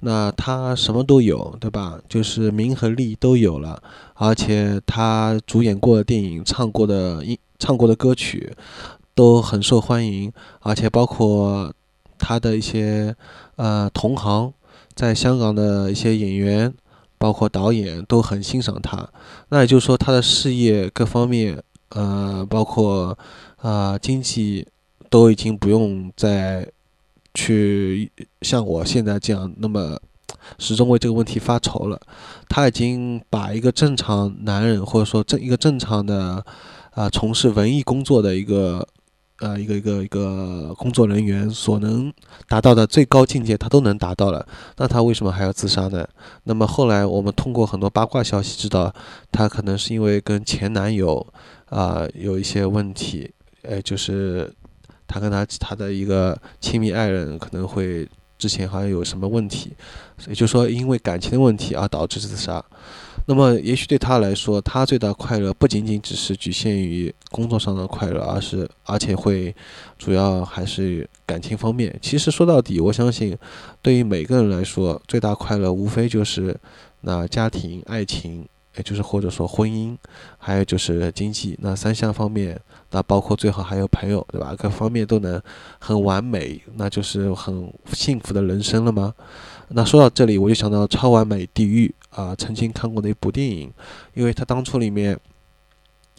[0.00, 1.98] 那他什么都有，对吧？
[2.08, 3.82] 就是名和利都有了，
[4.14, 7.36] 而且他主演过的电影、唱过的音。
[7.60, 8.54] 唱过的歌曲
[9.16, 11.74] 都很受欢迎，而且包括
[12.16, 13.16] 他的一些
[13.56, 14.52] 呃同行，
[14.94, 16.72] 在香港的一些演员，
[17.18, 19.08] 包括导演都很欣赏他。
[19.50, 23.18] 那也就是说，他的事业各方面，呃，包括
[23.56, 24.66] 啊经济，
[25.10, 26.66] 都已经不用再
[27.34, 28.10] 去
[28.42, 30.00] 像我现在这样那么
[30.58, 32.00] 始终为这个问题发愁了。
[32.48, 36.44] 他已经把一个正常男人，或者说正一个正常的。
[36.92, 38.84] 啊，从事文艺工作的一个，
[39.40, 42.12] 呃，一个一个一个工作人员所能
[42.48, 44.44] 达到的最高境界，他都能达到了。
[44.78, 46.04] 那他为什么还要自杀呢？
[46.42, 48.92] 那么后来我们通过很多八卦消息知道，
[49.30, 51.24] 他可能是因为跟前男友
[51.66, 53.30] 啊有一些问题，
[53.62, 54.52] 哎，就是
[55.06, 59.72] 他跟他他的一个亲密爱人可能会之前好像有什么问题，
[60.18, 62.64] 所以就说因为感情的问题而导致自杀。
[63.30, 69.54] 那么，也许对他来说，他最大快乐不仅仅只是局限于工作上的快乐，而是而且会
[69.98, 71.94] 主要还是感情方面。
[72.00, 73.36] 其实说到底，我相信，
[73.82, 76.56] 对于每个人来说，最大快乐无非就是
[77.02, 79.94] 那家庭、爱情，也就是或者说婚姻，
[80.38, 82.58] 还有就是经济那三项方面。
[82.92, 84.56] 那包括最好还有朋友，对吧？
[84.58, 85.38] 各方面都能
[85.78, 89.12] 很完美，那就是很幸福的人生了吗？
[89.70, 93.72] 那说到这里，我就想到《超完美地狱》啊，曾经看过的一部电影，
[94.14, 95.18] 因为它当初里面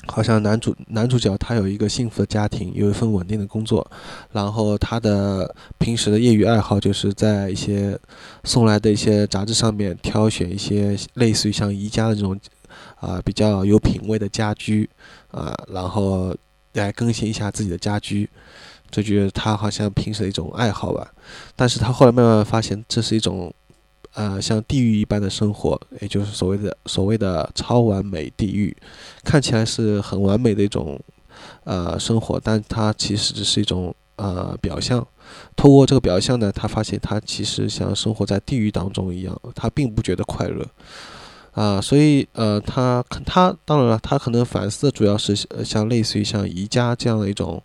[0.08, 3.86] 好像男主男主角他有一个幸福的家庭，有一份稳定的工作，
[4.32, 8.00] 然后他的平时的业余爱好就是在一些
[8.44, 12.40] 送来的一些杂志上面挑选一些类似于像宜家的这种
[12.96, 14.90] 啊比较有品位的家居
[15.32, 16.34] 啊，然后
[16.74, 18.30] 来更新一下自己的家居，
[18.90, 21.12] 这就是他好像平时的一种爱好吧。
[21.56, 23.54] 但是他后来慢慢发现，这是一种。
[24.16, 28.76] 呃，像地狱一般的生活，也就是所谓的所谓的超完美地狱，
[29.24, 31.00] 看起来是很完美的一种
[31.64, 35.08] 呃生活，但它其实只是一种呃表象。
[35.56, 40.66] 透过这个表象呢，他发现他其实像生活在地狱当中一样，他并不觉得快乐
[41.52, 41.80] 啊。
[41.80, 47.62] 所以呃，他他当然了，他可能反思的主要是像类似于像宜家这样的一种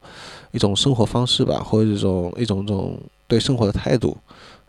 [0.54, 4.16] 一种生活方式吧，或者一种一种这种对生活的态度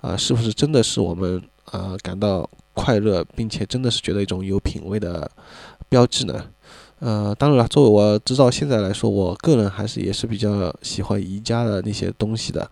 [0.01, 1.41] 啊，是不是真的是我们？
[1.71, 5.29] 啊，感到快乐，并且真的是觉得一种有品位的
[5.89, 6.45] 标志呢。
[6.99, 12.69] 呃，当然了，作为我直到现在来说，我个人还是也是比较喜欢宜家的那些东西的。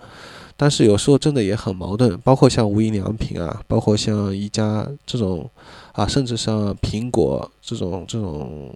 [0.56, 5.50] 但是有时候真的也很矛盾，包括像无印良品啊，包括像宜家这种
[5.94, 8.72] 啊，甚至像苹果这种这种，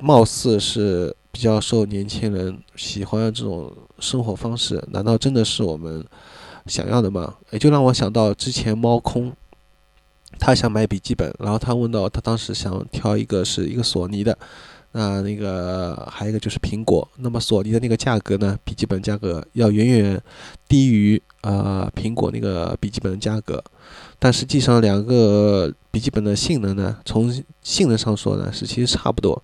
[0.00, 6.04] 貌似是比较受年轻人喜欢的这种生活方式，难道真的是我们？
[6.66, 9.32] 想要的吗，也就让我想到之前猫空，
[10.38, 14.36] 他想买笔记本，然后他问到他当时想挑一个是一个索尼的，
[14.92, 20.22] 那那个还有一个就是苹果，那么索尼的那个价格呢，笔记本价格要远远
[20.68, 23.64] 低于呃苹果那个笔记本的价格，
[24.18, 29.42] 但实际上两个笔记本的性能呢，从性能上说呢是其实差不多。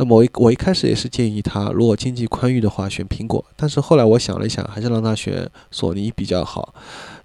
[0.00, 3.44] 那么我一我一开始也是建议他，如果经济宽裕的话，选苹果。
[3.54, 6.74] 但是后来我想了一想，还是让他选索尼比较好，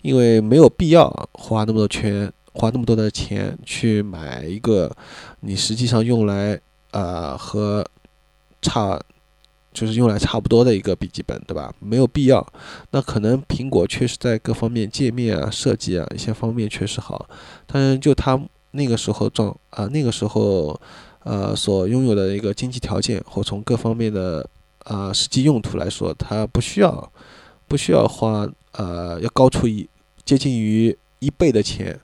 [0.02, 4.94] 因为没有必要花那么多钱，花那么多的钱去买一个
[5.40, 6.60] 你实际上用来
[6.92, 7.82] 呃和
[8.62, 9.00] 差
[9.72, 11.74] 就是用来差不多的一个笔记本，对吧？
[11.80, 12.46] 没有必要。
[12.92, 17.26] 那可能苹果确实在各方面界面啊、设计啊一些方面确实好，
[17.66, 18.38] 但是就他
[18.72, 20.78] 那个时候状啊那个时候。
[21.26, 24.48] 呃，所拥有的一个经济条件，或从各方面的
[24.84, 27.12] 啊实际用途来说，它不需要，
[27.68, 29.90] 不需要花呃要高出一
[30.24, 32.00] 接近于一倍的钱，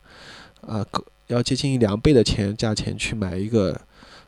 [0.65, 0.83] 啊，
[1.27, 3.79] 要接近于两倍的钱价钱去买一个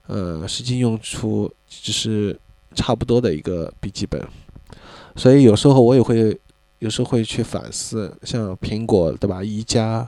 [0.06, 2.40] 呃实际用处只是
[2.76, 4.24] 差不多的一个笔记本，
[5.16, 6.40] 所以有时候我也会
[6.78, 10.08] 有时候会去反思，像苹果对吧，宜家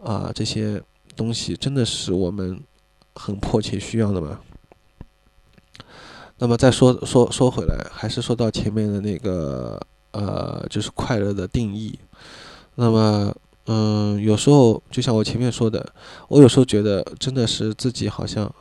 [0.00, 0.80] 啊这些
[1.16, 2.62] 东西真的是我们。
[3.16, 4.38] 很迫切需要的嘛。
[6.38, 11.98] 那么再说说说回来，还是说到前面的那个呃，就是快乐的定义。
[12.74, 15.94] 那么，嗯，有时候就像我前面说的，
[16.28, 18.54] 我有时候觉得真的是自己好像，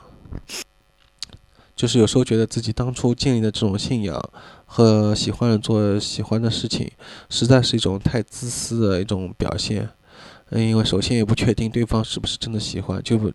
[1.76, 4.24] 就是有时候觉得自己当初建立的这种信仰
[4.66, 6.90] 和喜欢做喜欢的事情，
[7.30, 9.90] 实在是一种太自私的一种表现。
[10.52, 13.30] 嗯，因为首先也不确定对方是不是真的喜欢，就不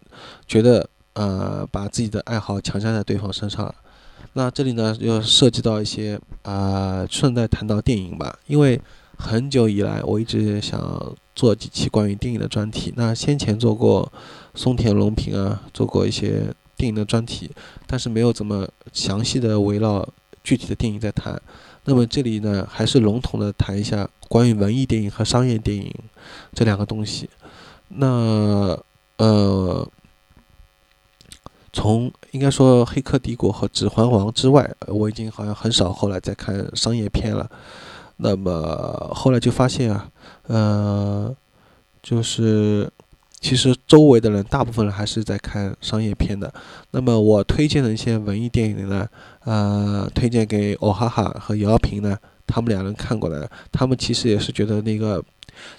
[0.47, 0.89] 觉得。
[1.15, 3.75] 呃，把自己的爱好强加在对方身上，
[4.35, 8.39] 那这里呢又涉及到一些啊，顺带谈到电影吧。
[8.47, 8.81] 因为
[9.19, 12.95] 很久以来，我一直想做几期关于电影的专题。
[12.97, 14.11] 那先前做过
[14.55, 16.45] 松田龙平啊，做过一些
[16.77, 17.51] 电影的专题，
[17.89, 20.09] 但是没有怎么详细的围绕
[20.45, 21.41] 具体的电影在谈。
[21.87, 25.93] 那么这里呢，还是笼统的谈一下关于文艺电影和商业电影
[26.55, 27.29] 这两个东西。
[27.89, 28.79] 那
[29.17, 29.87] 呃。
[31.73, 37.49] 从应该说《黑客帝国》和《指环王》之外，我已经好像很少后来再看商业片了。
[38.17, 40.11] 那么后来就发现啊，
[40.49, 41.35] 呃，
[42.03, 42.91] 就是
[43.41, 46.53] 其实周围的人大部分人还是在看商业片的。
[46.91, 49.09] 那么我推荐的一些文艺电影呢，
[49.45, 55.25] 呃，推荐给欧哈哈和姚平呢，他们两人看过来，他们其实也是觉得那个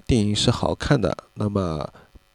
[0.08, 1.16] 电影是好看的。
[1.34, 1.88] 那么。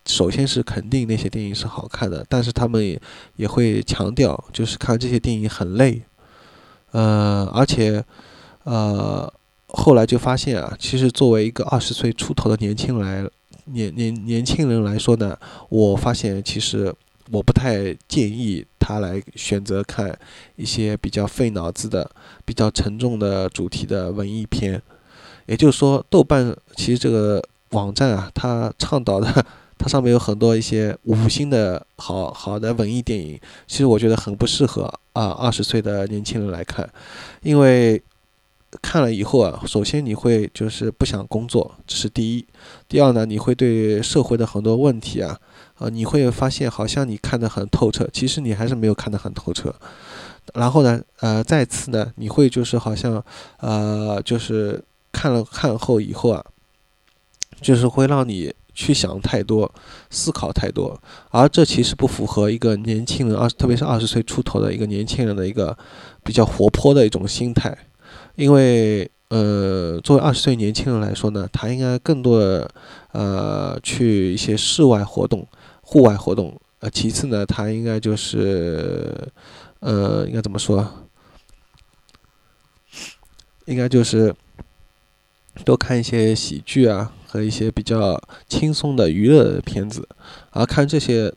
[0.07, 3.01] 首先是肯定那些电影是好看的，但是他们也
[3.35, 6.01] 也会强调，就是看这些电影很累，
[6.93, 8.05] 呃，而且，
[8.63, 9.31] 呃，
[9.67, 13.29] 后来就发现啊，其实作为一个二十岁出头的年轻来
[13.65, 15.37] 年年年轻人来说呢，
[15.69, 16.95] 我发现其实
[17.33, 20.17] 我不太建议他来选择看
[20.55, 22.09] 一些比较费脑子的、
[22.45, 24.81] 比较沉重的主题的文艺片。
[25.47, 29.45] 也就是说，豆瓣其实这个网站啊，它倡导的。
[29.79, 36.89] 它上面有很多一些五星的好好的文艺电影，其实我觉得很不适合啊二十岁的年轻人来看，
[37.43, 38.03] 因为
[38.83, 42.45] 看了以后啊，首先你会就是不想工作，这是第一；
[42.89, 45.39] 第二呢，你会对社会的很多问题啊，
[45.79, 49.75] 啊，你会发现好像你看得很透彻，其实你还是没有看得很透彻。
[50.55, 53.23] 然后呢，呃，再次呢，你会就是好像，
[53.59, 56.45] 呃，就是看了看后以后啊，
[57.61, 59.75] 就是会让你去想太多，
[60.11, 65.77] 思考太多，而这其实不符合一个年轻人二，特别是二十岁出头的一个年轻人的一个
[66.23, 67.77] 比较活泼的一种心态，
[68.37, 72.71] 因为，呃，作为二十岁年轻人来说呢，他应该更多的，
[73.13, 75.49] 呃，去一些室外活动、
[75.81, 79.33] 户外活动，呃，其次呢，他应该就是。
[79.81, 80.91] 呃，应该怎么说？
[83.67, 84.35] 应该就是
[85.67, 90.09] 多看一些喜剧啊，和一些比较轻松的娱乐片子。
[90.51, 91.33] 而看这些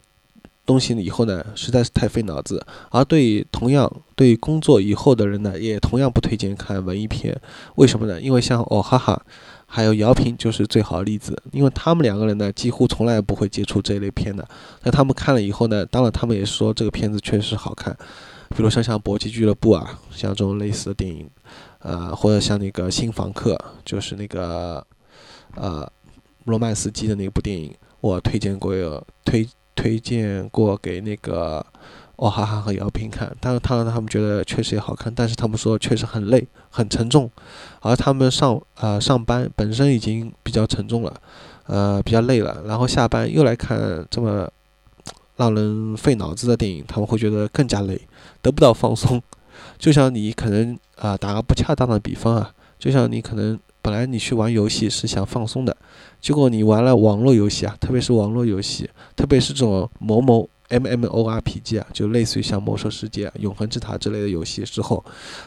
[0.66, 2.66] 东西以后呢，实在是太费脑子。
[2.90, 7.36] 而对于同样对工作以后的人呢，也同样不推荐看文艺片。
[7.76, 8.22] 为什么呢？
[8.22, 9.22] 因为像哦哈哈，
[9.66, 11.42] 还有姚平就是最好的例子。
[11.52, 14.48] 因为他们两个人呢，几乎从来不会接触这类片的。
[14.84, 17.96] 那他们看了以后呢，当然他们也说这个片子确实好看。
[18.56, 21.30] 比如像像《搏击俱乐部》啊，像这种类似的电影，
[21.80, 23.54] 呃，或者像那个《新房客》，
[23.86, 24.84] 就是那个
[25.60, 25.92] 呃
[26.46, 28.74] 罗曼斯基的那部电影，我推荐过，
[29.26, 31.66] 推推荐过给那个
[32.16, 37.30] 哦哈哈和姚平看，但是他让他们觉得确实也好看，但是他们说确实很累，很沉重，
[37.82, 41.22] 而他们上呃上班本身已经比较沉重了，
[41.68, 44.50] 呃比较累了，然后下班又来看这么。
[45.40, 47.98] 让人费脑子的电影，他们会觉得更加累，
[48.42, 49.24] 得不到放松。
[49.80, 55.76] 就像你可能啊，打个不恰当的比方啊，就像你可能本来你去玩游戏是想放松的，
[56.22, 60.50] 结果你玩了网络游戏啊，特别是网络游戏，特别是这种某某。
[60.70, 65.04] M M O R P G 啊，就类似于像《魔兽世界》《永恒之塔》之类的游戏之后，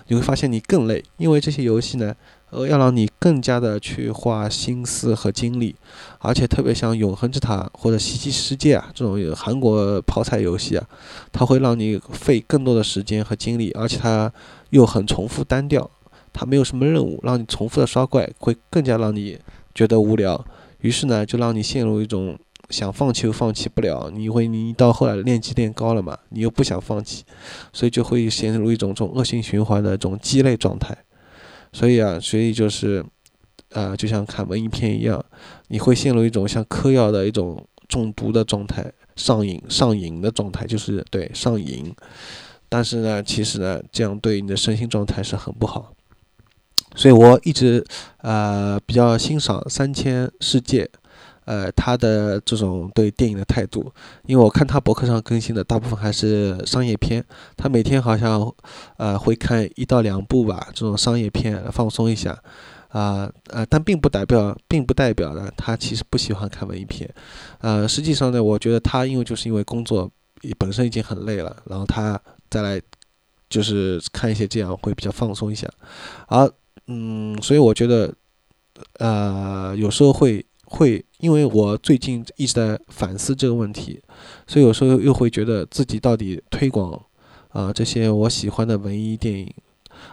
[0.09, 2.12] 你会发现你更累，因为这些游戏呢，
[2.51, 5.77] 呃，要让你更加的去花心思和精力，
[6.18, 10.85] 而且特别像《永恒之塔》或者《奇迹世界》啊这种韩国泡菜游戏啊，
[11.31, 14.33] 它会让你费更多的时间和精力，而且它
[14.71, 15.88] 又很重复单调，
[16.33, 19.38] 它没有什么任务，让你重复的刷怪会更加让你
[19.75, 20.45] 觉得无聊，
[20.81, 22.38] 于是呢，就让你陷入一种。
[22.71, 27.23] 想放弃又放弃不了，你会你到后来练级练高了嘛，你又不想放弃，
[27.71, 30.97] 所以就会陷入一种这种恶性循环的这种鸡肋状态。
[31.71, 33.05] 所以啊，所以就是，
[33.73, 35.23] 呃，就像看文艺片一样，
[35.68, 41.95] 你会陷入一种像嗑药的一种中毒的状态，上瘾上瘾的状态，就是对上瘾。
[42.71, 45.92] 但是呢，其实呢，这样对你的身心状态是很不好。
[46.94, 47.85] 所以我一直
[48.18, 50.85] 呃比较欣赏《三千世界》。
[51.44, 53.92] 呃，他的这种对电影的态度，
[54.26, 57.22] 因为我看他博客上更新的大部分还是商业片，
[57.57, 58.40] 他每天好像
[58.96, 62.31] 呃会看一到两部吧，这种商业片放松一下，
[62.90, 67.12] 啊呃，但并不代表，并不代表呢他其实不喜欢看文艺片，
[67.59, 70.09] 呃，实际上呢，我觉得他因为就是因为工作
[70.57, 72.81] 本身已经很累了，然后他再来
[73.50, 75.68] 就是看一些这样会比较放松一下，
[76.28, 76.48] 而
[76.92, 78.14] 嗯，所以我觉得
[78.98, 80.44] 呃有时候会。
[80.74, 84.00] 会，因为我最近一直在反思这个问题，
[84.46, 86.98] 所以有时候又会觉得自己到底推广
[87.50, 89.52] 啊这些我喜欢的文艺电影，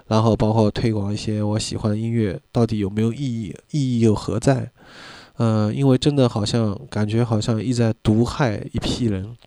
[0.08, 3.56] 然后包括推广一些我喜欢的音乐，到底有没有意义？
[3.72, 4.70] 意义又何在？
[5.38, 9.38] 嗯，因为真的好像感觉好像一直在毒害一批人，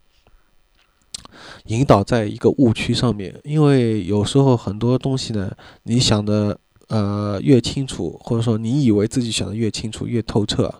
[1.66, 3.38] 引导在一个误区上面。
[3.44, 6.58] 因为有时候很多东西呢，你想的。
[6.92, 10.70] 呃，越清楚，或者说你以为自己想的越清楚、越透彻，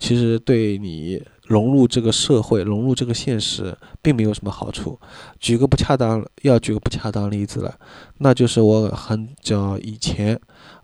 [0.00, 3.72] 其实对你融入这个社会、融入这个现实，
[4.02, 4.98] 并没有什么好处。
[5.38, 7.78] 举个不恰当，要举个不恰当例子了，
[8.18, 10.36] 那就是我很早以前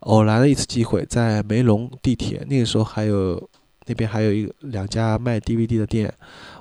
[0.03, 3.51] 偶然的一次机会，在梅陇地铁，那个时候还有
[3.87, 6.15] 那边还有一两家卖 DVD 的店，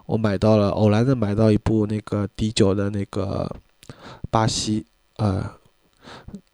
[0.08, 3.56] 我买到了，偶然的买到一部那个 D 九的那个
[4.32, 5.52] 巴西，呃。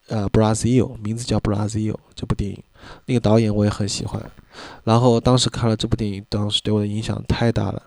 [0.10, 2.62] 呃，Brazil，名字叫 Brazil 这部电影，
[3.06, 4.22] 那个导演我也很喜欢。
[4.84, 7.82] 然后当时看了这部电影，当时对我的影响太大了。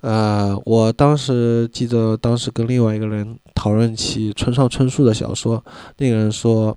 [0.00, 5.62] 呃，我当时记得当时跟另外一个人讨论起村上春树的小说，
[5.98, 6.76] 那个人说，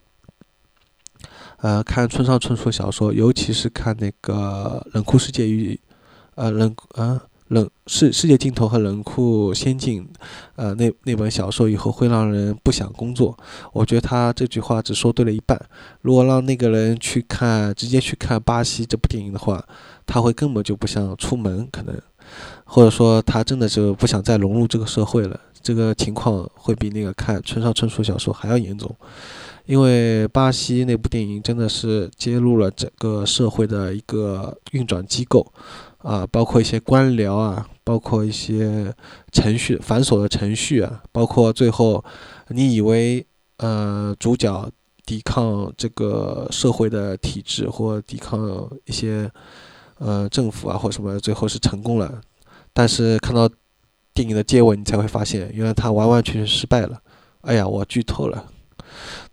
[1.58, 5.73] 呃，看村上春树的小说，尤其是看那个《冷酷世界与》，
[6.36, 7.21] 呃，冷啊。
[7.51, 10.07] 冷世世界尽头和冷酷仙境，
[10.55, 13.37] 呃，那那本小说以后会让人不想工作。
[13.73, 15.62] 我觉得他这句话只说对了一半。
[15.99, 19.62] 如果让那个人去看，直接去看巴西这部电影的话，
[20.06, 21.93] 他会根本就不想出门，可能，
[22.63, 25.37] 或者说他真的就不想再融入这个社会了。
[25.62, 28.95] 这个情况会比那个看村上春树小说还要严重，
[29.65, 35.52] 因为巴西那部电影真的是揭露了整个社会的一个运转机构。
[36.04, 38.93] 啊，包括一些官僚啊，包括一些
[39.31, 42.04] 程序繁琐的程序啊，包括最后
[42.49, 43.25] 你以为
[43.58, 44.69] 呃主角
[45.06, 49.29] 抵抗这个社会的体制，或抵抗一些
[49.97, 52.21] 呃政府啊或什么，最后是成功了。
[52.73, 53.49] 但是看到
[54.13, 57.02] 电影的结尾，你才会发现，原来他完完全全失败了。
[57.41, 58.45] 哎呀，我剧透了。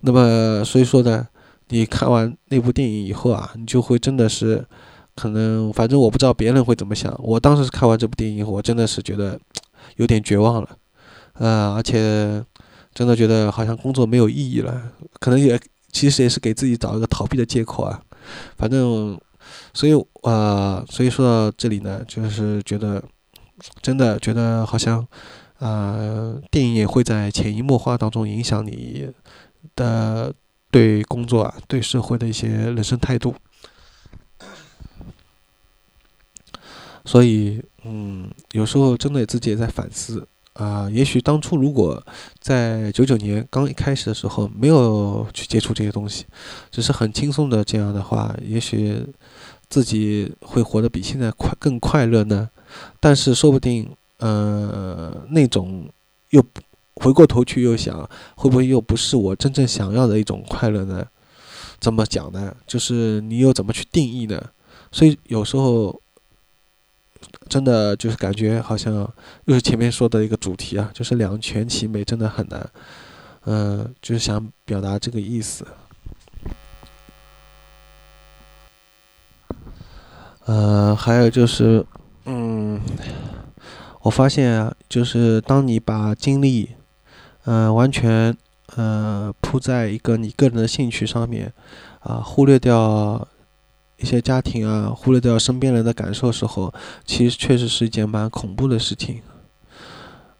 [0.01, 1.27] 那么所以说呢，
[1.69, 4.67] 你看完那部电影以后啊，你就会真的是，
[5.19, 7.13] 可能反正我不知道别人会怎么想。
[7.19, 9.39] 我当时看完这部电影以后，我真的是觉得
[9.97, 10.79] 有点绝望了，
[11.35, 12.45] 呃，而且
[12.95, 14.93] 真的觉得好像工作没有意义了。
[15.19, 15.59] 可能也
[15.91, 18.01] 其实也是给自己找一个逃避的借口啊。
[18.57, 19.19] 反正，
[19.75, 19.93] 所以
[20.23, 23.03] 呃，所以说到这里呢，就是觉得
[23.83, 25.07] 真的觉得好像。
[25.61, 29.11] 呃，电影也会在潜移默化当中影响你
[29.75, 30.33] 的
[30.71, 33.35] 对工作啊、对社会的一些人生态度。
[37.09, 40.91] 所以，嗯，有时候真的自己也在反思啊。
[40.91, 42.05] 也许当初如果
[42.39, 46.27] 在九九年刚一开始的时候没有去接触这些东西，
[46.71, 49.03] 只是很轻松的这样的话，也许
[49.71, 52.51] 自己会活得比现在快更快乐呢。
[53.01, 53.89] 但是说不定。
[54.21, 55.89] 呃，那种
[56.31, 56.45] 又
[56.97, 57.97] 回过头去又想，
[58.35, 61.07] 会不会又不是我真正想要的一种快乐呢？
[61.79, 62.53] 怎么讲呢？
[62.67, 64.43] 就是你又怎么去定义呢？
[64.91, 66.03] 所以有时候
[67.49, 68.95] 真的就是感觉好像
[69.45, 72.71] 又是前面说的一个主题啊，就是两全其美真的很难。
[73.45, 75.67] 嗯，就是想表达这个意思。
[80.45, 81.85] 呃，还有就是，
[82.25, 82.81] 嗯。
[84.03, 86.71] 我发现啊，就是当你把精力，
[87.45, 88.35] 嗯，完全，
[88.77, 91.53] 呃，扑在一个你个人的兴趣上面，
[92.01, 93.27] 啊，忽略掉
[93.99, 96.73] 一些家庭啊，忽略掉身边人的感受时候，
[97.05, 99.21] 其实确实是一件蛮恐怖的事情。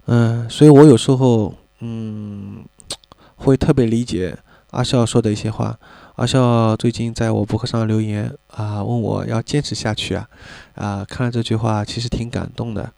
[0.07, 2.65] 嗯，所以我有时候，嗯，
[3.37, 4.39] 会特别理解
[4.71, 5.79] 阿笑说的一些话。
[6.17, 10.29] 阿笑最近在我博客上留言啊，问我要坚持下去啊，
[10.75, 12.93] 啊，看了这句话其实挺感动的，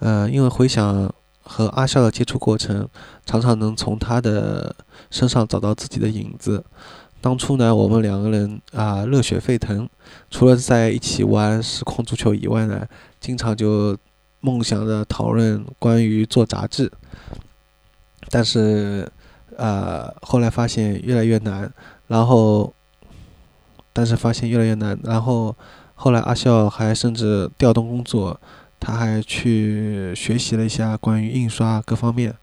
[0.00, 1.12] 嗯，因为回想
[1.42, 2.88] 和阿笑的接触过程，
[3.26, 4.74] 常常能从他的
[5.10, 6.64] 身上找到自己的影子。
[7.24, 9.88] 当初呢，我们两个人啊热血沸腾，
[10.30, 12.86] 除了在一起玩实况足球以外呢，
[13.18, 13.96] 经常就
[14.40, 16.92] 梦想着讨论关于做杂志，
[18.28, 19.10] 但是
[19.56, 21.72] 呃后来发现越来越难。
[22.08, 22.74] 然后，
[23.94, 24.98] 但是发现越来越难。
[25.02, 25.56] 然后，
[25.94, 28.38] 后来阿笑还甚至调动工作，
[28.78, 32.34] 他还去学习了一下关于印刷各方面。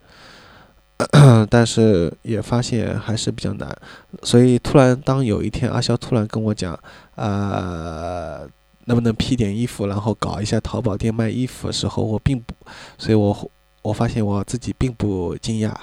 [1.49, 3.75] 但是也发现还是比较难。
[4.23, 6.77] 所以突然，当有一天阿肖突然跟我讲，
[7.15, 8.47] 呃，
[8.85, 12.53] 能不能批点衣服，然后搞一下淘宝店卖衣服的时候，我并不，
[12.97, 15.73] 所以我我发现我自己并不惊讶。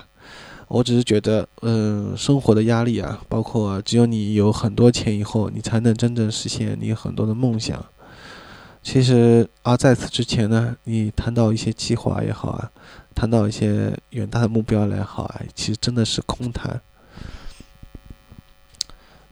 [0.68, 7.82] 我只是觉得，嗯，生活的压力啊，包括只有你有很多钱以后，你才能真正实现你很多的梦想。
[8.82, 12.70] 其实，而在此之前呢，你谈到一些计划也好啊，
[13.18, 16.80] 谈到一些远大的目标来好啊，其实真的是空谈。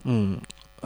[0.02, 0.36] 嗯，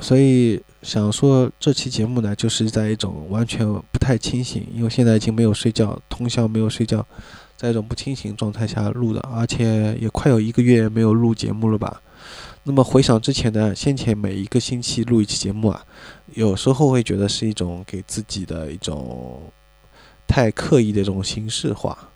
[0.03, 7.07] 所以想说这期节目呢，就是在一种完全不太清醒，因为现在已经没有睡觉，通宵没有睡觉。
[7.57, 12.03] 在一种不清醒状态下录的，而且也快有一个月没有录节目了吧？
[12.65, 15.83] 那么回想之前呢先前每一个星期录一期节目啊，
[16.35, 19.41] 有时候会觉得是一种给自己的一种
[20.27, 22.10] 太刻意的这种形式化，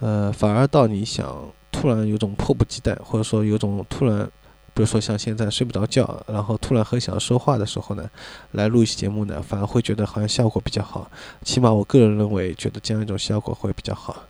[0.00, 4.24] 呃，反而到你想突然有种迫不及待，或者说有种突然，
[4.74, 8.08] 比如说像现在睡不着觉，然后突然很想说话的时候呢，
[8.52, 11.10] 来录一期节目呢，反而会觉得好像效果比较好。
[11.42, 14.24] 起码我个人认为，觉得这样一种效果会比较好。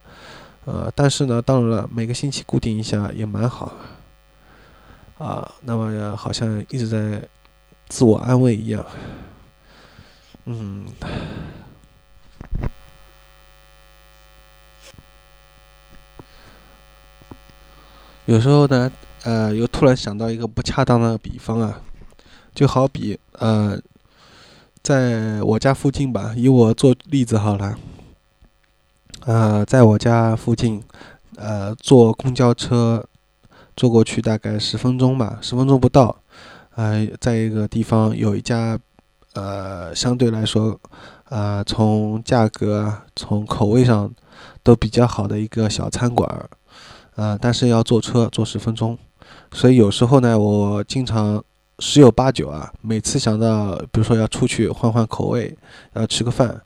[0.64, 3.73] 呃，但是呢，当然了，每个星期固定一下也蛮好，
[5.19, 7.23] 啊，那么好像一直在
[7.89, 8.85] 自我安慰一样，
[10.45, 10.85] 嗯，
[18.29, 21.81] 有时候呢，呃，又突然想到一个不恰当的比方啊，
[22.55, 23.81] 就好比呃，
[24.83, 27.79] 在我家附近吧，以我做例子好了。
[29.24, 30.85] 呃，在我家附近，
[31.37, 33.03] 呃，坐公交车
[33.74, 36.14] 坐过去大概十分钟吧，十分钟不到。
[36.74, 38.79] 呃，在一个地方有一家，
[39.33, 40.79] 呃，相对来说，
[41.31, 44.12] 呃，从价格、从口味上
[44.62, 46.51] 都比较好的一个小餐馆儿，
[47.19, 48.97] 呃，但是要坐车坐十分钟。
[49.53, 51.43] 所以有时候呢，我经常
[51.81, 55.53] 十有八九啊，每次想到比如说要出去换换口味，
[55.95, 56.62] 要吃个饭，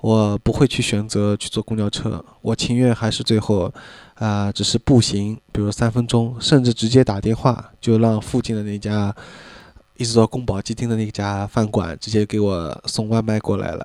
[0.00, 3.72] 我不会去选择去坐公交车，我情愿还是最后，
[4.14, 9.12] 啊，只是步行，比如三分钟，甚至直接打电话，就让附近的那家，
[9.96, 13.84] 一直到宫保鸡丁的那家饭馆直接给我送外卖过来了，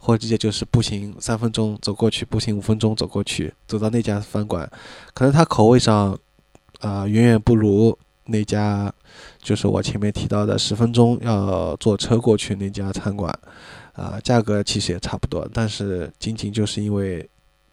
[0.00, 4.68] 或者直接就是步行三分钟走过去，步行五分钟走过去，走到那家饭馆，
[5.14, 6.18] 可能它口味上，
[6.80, 8.92] 啊，远远不如那家。
[9.42, 13.36] 就是我前面提到的十分钟要坐车过去那家餐馆，
[13.92, 17.28] 啊，价格其实也差不多，但是仅仅就是因为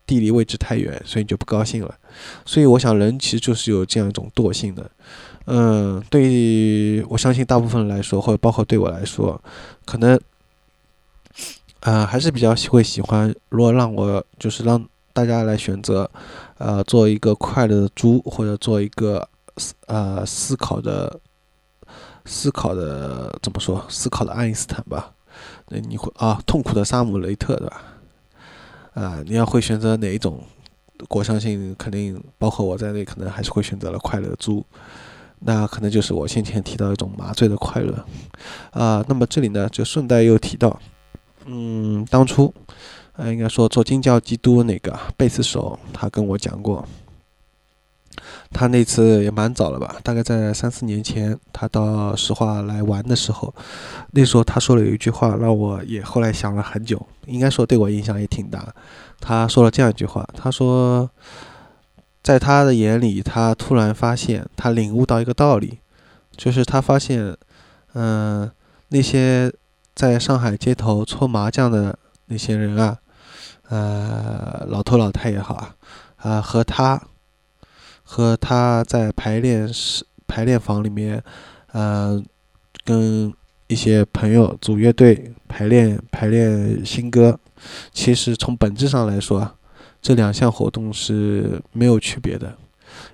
[0.05, 1.95] 地理位置太远，所以你就不高兴了。
[2.43, 4.89] 所以我想人其实就是有这样一种惰性的，
[5.45, 9.39] 嗯，对于我相信大部分人来说，或者包括对我来说，
[9.85, 10.19] 可能，
[11.87, 13.33] 啊，还是比较会喜欢。
[13.47, 16.09] 如果让我就是让大家来选择，
[16.57, 19.25] 呃，做一个快乐的猪，或者做一个
[19.55, 21.19] 思呃思考的。
[22.25, 23.81] 思考的怎么说？
[23.87, 25.13] 思考的爱因斯坦吧，
[25.69, 26.37] 那你会啊？
[26.45, 27.81] 痛苦的沙姆雷特对吧？
[28.93, 30.43] 啊，你要会选择哪一种？
[31.07, 34.65] 我相信肯定包括我在内，可能还是会选择了快乐猪。
[35.39, 38.05] 那可能就是我先前提到一种麻醉的快乐
[38.71, 39.01] 啊。
[39.07, 40.77] 那么这里呢，就顺带又提到，
[41.47, 42.53] 嗯，当初
[43.13, 46.87] 呃，应该说做金教基督那个贝斯手，他跟我讲过。
[48.51, 49.95] 他那次也蛮早了吧？
[50.03, 53.53] 大概在三四年前，他到石化来玩的时候，
[54.11, 58.73] 那时候他说了有一句话，让我也后来想了很久，应该说对我影响也挺大。
[59.19, 61.09] 他说了这样一句话，他说，
[62.23, 65.79] 在他的眼里，他突然发现，他领悟到一个道理，
[66.35, 67.35] 就是他发现，
[67.93, 68.49] 嗯，
[68.89, 69.51] 那些
[69.97, 72.99] 在上海街头搓麻将的那些人啊，
[73.69, 75.75] 呃，老头老太也好啊，
[76.17, 77.01] 啊，和他。
[78.09, 81.21] 和他在排练室、排练房里面，
[81.73, 82.23] 呃，
[82.85, 83.33] 跟
[83.67, 87.37] 一些朋友组乐队排练、排练新歌。
[87.91, 89.55] 其实从本质上来说啊，
[90.01, 92.55] 这两项活动是没有区别的。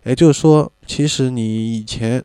[0.03, 2.23] 也就是说，其实你以前，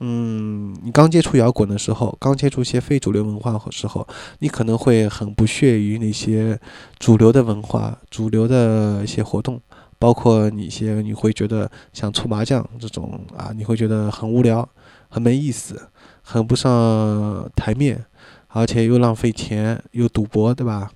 [0.00, 4.06] 嗯，你刚接触摇滚的时候，刚接触一些非主流文化的时候，
[4.40, 6.60] 你可能会很不屑于那些
[6.98, 9.60] 主流的文化、主流的一些活动。
[9.98, 14.68] 包括你一些，你会觉得像搓麻将这种啊，你会觉得很无聊、
[15.08, 15.88] 很没意思、
[16.20, 18.04] 很不上台面，
[18.48, 20.90] 而且又浪费钱、又赌博，对吧？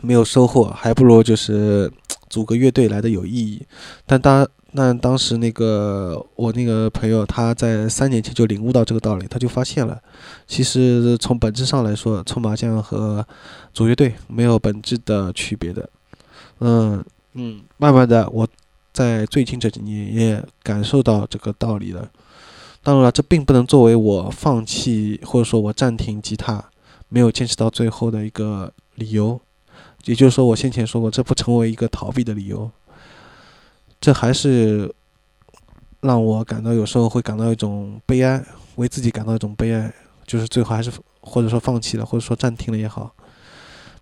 [0.00, 1.90] 没有收获，还不如就是
[2.28, 3.66] 组个乐队来的有意义。
[4.06, 4.46] 但当
[4.76, 10.00] 那当时那个我那个朋友，他在三年前就领悟到这个道理，他就发现了，
[10.46, 13.26] 其实从本质上来说，搓麻将和
[13.72, 15.88] 组乐队没有本质的区别的，
[16.60, 17.04] 嗯。
[17.38, 18.48] 嗯，慢慢的，我
[18.94, 22.08] 在最近这几年也感受到这个道理了。
[22.82, 26.64] 当然了，这并不能作为我放弃或者说我暂停吉他
[27.10, 29.38] 没有坚持到最后的一个理由。
[30.06, 32.70] 也就是说，我先前说过，这不成为一个逃避的理由。
[34.00, 34.94] 这还是
[36.00, 38.44] 让我感到有时候会感到一种悲哀，
[38.76, 39.92] 为自己感到一种悲哀，
[40.26, 43.14] 就是最后还是或者说放弃了，或者说暂停了也好，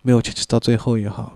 [0.01, 1.33] 没有坚持到最后也好。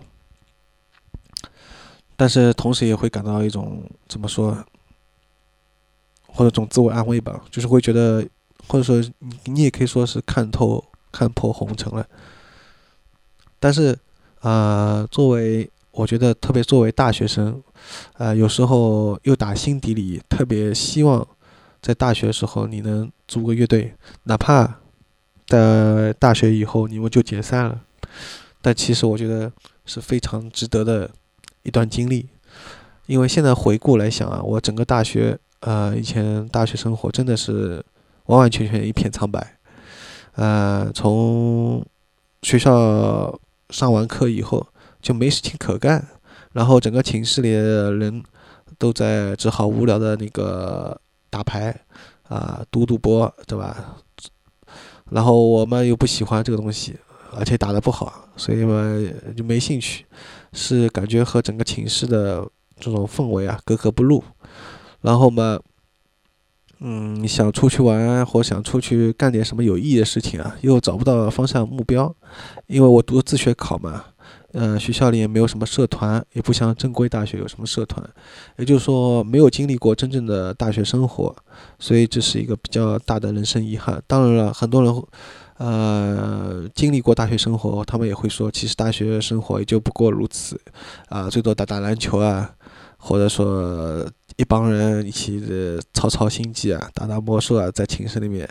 [2.16, 4.52] 但是同时也会感到一种怎么说，
[6.28, 8.28] 或者一种自我安慰吧，就是会觉得，
[8.68, 12.06] 或者说你你也可以说是看透看破红尘了。
[13.58, 13.98] 但是，
[14.42, 15.70] 呃，作为
[16.00, 17.62] 我觉得特别作为大学生，
[18.18, 21.28] 呃，有时候又打心底里特别希望
[21.82, 23.94] 在大学时候你能组个乐队，
[24.24, 24.80] 哪怕
[25.46, 27.82] 在大学以后你们就解散了，
[28.62, 29.52] 但其实我觉得
[29.86, 31.10] 是非常值得的。
[31.64, 32.26] 一段经历，
[33.06, 37.84] 因为现在回顾来想啊，我整个大学，呃，以前大学生活真的是
[38.28, 39.58] 完完全全一片苍白，
[40.36, 41.86] 呃，从
[42.44, 43.38] 学校
[43.72, 44.66] 上完课以后
[45.02, 46.06] 就没事情可干，
[46.54, 48.24] 然后整个寝室里的人
[48.78, 51.76] 都在只好无聊的那个打牌
[52.28, 53.98] 啊，赌赌博，对吧？
[55.12, 56.96] 然后我们又不喜欢这个东西，
[57.36, 58.84] 而且打得不好，所以嘛
[59.36, 60.06] 就没兴趣。
[60.52, 62.44] 是感觉和整个寝室的
[62.80, 64.24] 这种氛围啊格格不入，
[65.02, 65.60] 然后嘛，
[66.80, 72.16] 嗯，想出去玩或想出去干点什么有意义的事情啊，又找不到方向目标，
[72.66, 74.06] 因为我读自学考嘛，
[74.54, 78.08] 呃，学校里也没有什么社团，也不像正规大学有什么社团，
[78.58, 81.36] 也就是说没有经历过真正的大学生活，
[81.78, 84.02] 所以这是一个比较大的人生遗憾。
[84.08, 85.04] 当然了，很多人。
[85.60, 90.58] 呃，经历过大学生活，他们也会说，其实大学生活也就不过如此，
[91.10, 92.50] 啊，最多打打篮球啊，
[92.98, 98.48] 或者说一帮人一起的操操心计啊，打打魔术啊，在寝室里面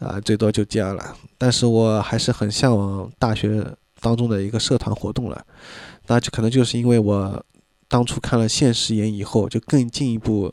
[0.00, 1.14] 啊，最多就这样了。
[1.38, 3.64] 但是我还是很向往大学
[4.02, 5.46] 当中的一个社团活动了，
[6.08, 7.42] 那就可能就是因为我
[7.88, 10.52] 当初看了《现实言》以后，就更进一步，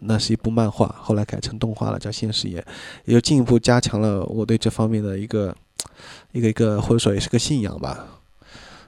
[0.00, 2.60] 那是一部漫画，后来改成动画了，叫《现实言》，
[3.04, 5.54] 也就进一步加强了我对这方面的一个
[6.32, 8.04] 一个一个或者说也是个信仰吧。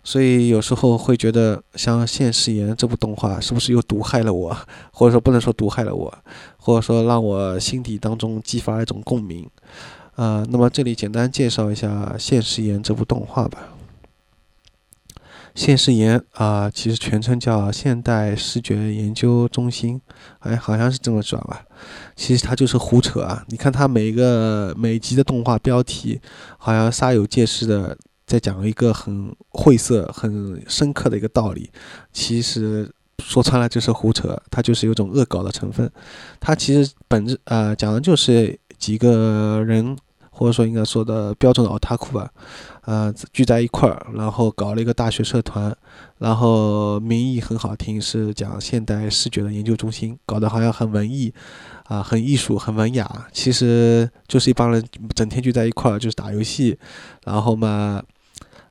[0.04, 4.56] 所以有时候会觉得，像《现实言》这部动画是不是又毒害了我？
[4.90, 6.12] 或者说不能说毒害了我，
[6.56, 9.48] 或者说让我心底当中激发一种共鸣。
[10.16, 13.58] 呃，那么这里简单介绍一下《现实言》这部动画吧。
[15.54, 20.00] 《现实言》啊，其实全称叫现代视觉研究中心，
[20.40, 21.64] 哎，好像是这么转吧。
[22.16, 23.44] 其实它就是胡扯啊！
[23.48, 26.20] 你看它每一个每集的动画标题，
[26.58, 27.96] 好像煞有介事的。
[28.24, 31.70] 在讲一个很晦涩、很深刻的一个道理，
[32.14, 35.90] 其实说穿了就是胡扯，它就是有种恶搞的成分。
[36.40, 39.94] 它其实本质啊，讲的就是几个人，
[40.42, 42.28] 或者说应该说的标准的奥塔库吧，
[42.84, 45.72] 呃，聚在一块儿，然后搞了一个大学社团，
[46.18, 51.32] 然后名义很好听，是讲现代视觉的研究中心，搞得好像很文艺
[51.84, 54.84] 啊，很艺术、很文雅，其实就是一帮人
[55.14, 56.76] 整天聚在一块儿，就是打游戏，
[57.24, 58.02] 然后嘛。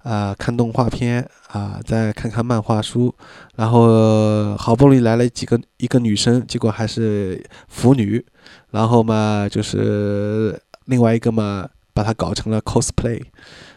[0.04, 3.14] 啊，看动画片啊，再看看漫画书，
[3.56, 8.26] 然后好不容易来了几个一个女生，结果还是腐女，
[8.72, 10.60] 然后嘛就是
[10.92, 13.18] 另外一个嘛，把它搞成了 cosplay，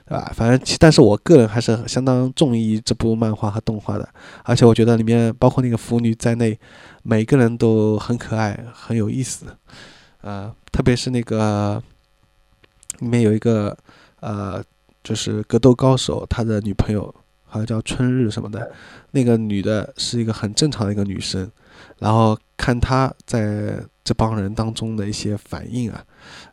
[0.06, 0.30] 对吧？
[0.34, 4.06] 反正，但是我个人还是相当中意这部漫画和动画的，
[4.42, 6.58] 而且我觉得里面包括那个腐女在内，
[7.02, 9.46] 每个人都很可爱，很有意思，
[10.20, 11.82] 啊，特别是那个
[12.98, 13.74] 里面有一个
[14.20, 14.62] 呃。
[15.04, 18.72] 就是格斗高手，他的女朋友好像叫春日什么的，
[19.10, 21.46] 那个女的是一个很正常的一个女生，
[21.98, 26.02] 然后看她在这帮人当中的一些反应啊，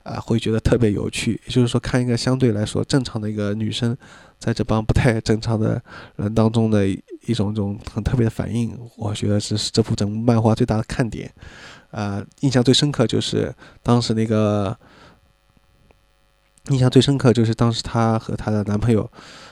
[0.03, 1.39] 啊，会觉得特别有趣。
[1.45, 3.95] 也就是说，看一个相对来说正常的一个女生，
[4.39, 5.81] 在这帮不太正常的
[6.15, 11.31] 人当中的一种种很特别的反应，我觉得是这部整部漫画最大的看点。
[11.91, 14.77] 啊，印象最深刻就是当时那个。
[16.69, 19.11] 印象最深刻就是当时她和她的男朋友，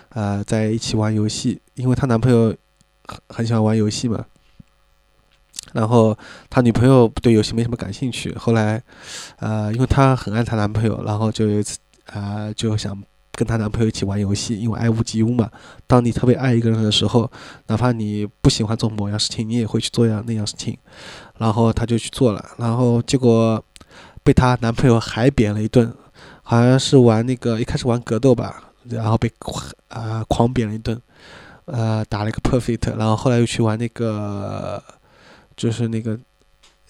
[0.10, 2.56] 呃，在一起玩游戏，因为她男朋友
[3.08, 4.24] 很很喜欢玩游戏嘛。
[5.74, 6.17] 然后
[6.49, 8.82] 她女朋友对游戏没什么感兴趣，后来，
[9.39, 12.97] 呃，因为她很爱她男朋友，然后就有一次，啊，就想
[13.34, 15.49] 跟她男朋友一起玩游戏，因为爱屋及乌嘛。
[15.88, 17.30] 当你特别爱一个人的时候，
[17.67, 20.78] 哪怕你不喜欢做某样事情，你也会去做样那样事情。
[21.38, 23.63] 然后她就去做了，然后结果
[24.24, 25.93] 被她男朋友海扁了一顿。
[26.41, 29.32] 好像是玩那个一开始玩格斗吧，然后被
[29.89, 30.99] 啊狂扁了一顿，
[31.65, 34.84] 呃打了一个 perfect，然后后来又去玩那个
[35.60, 36.18] 就是那个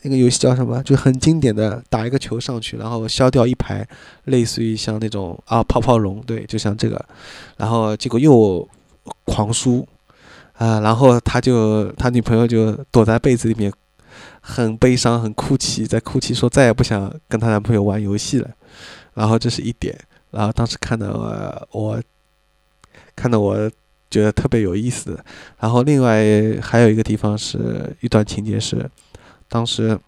[0.04, 0.82] 那个游戏叫什么？
[0.84, 3.86] 就很经典的打一个球上去，然后消掉一排，
[4.26, 7.04] 类似于像那种啊泡泡龙，对，就像这个，
[7.58, 8.68] 然后结果又
[9.26, 9.88] 狂输
[10.54, 13.74] 啊，然后他就他女朋友就躲在被子里面，
[14.40, 18.50] 很悲伤，很哭泣，在哭泣说再也不想跟她男朋友玩游戏了。
[19.16, 19.98] 然后这是一点，
[20.30, 22.00] 然后当时看的我，
[23.16, 23.70] 看的我
[24.10, 25.18] 觉得特别有意思。
[25.60, 26.24] 然后另外
[26.62, 28.90] 还有一个地方是一段情节是，
[29.48, 30.00] 当时，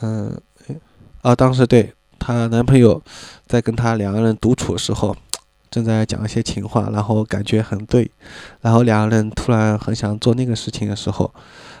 [0.00, 0.40] 嗯，
[1.22, 3.02] 啊，当时对她男朋友
[3.46, 5.16] 在跟她两个人独处的时候，
[5.70, 8.10] 正在讲一些情话，然后感觉很对，
[8.60, 11.32] 然后两个人突然很想做那个事情的时候，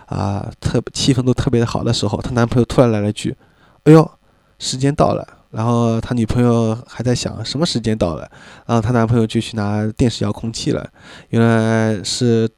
[0.06, 3.36] 啊，特气氛都特别的好的时候，她男朋友突然来了句
[3.84, 4.10] ：“哎呦。”
[4.56, 8.28] 时间到了，然后他女朋友还在想什么时间到了，
[8.66, 10.84] 然后她男朋友就去拿电视遥控器了。
[11.28, 12.50] 原来是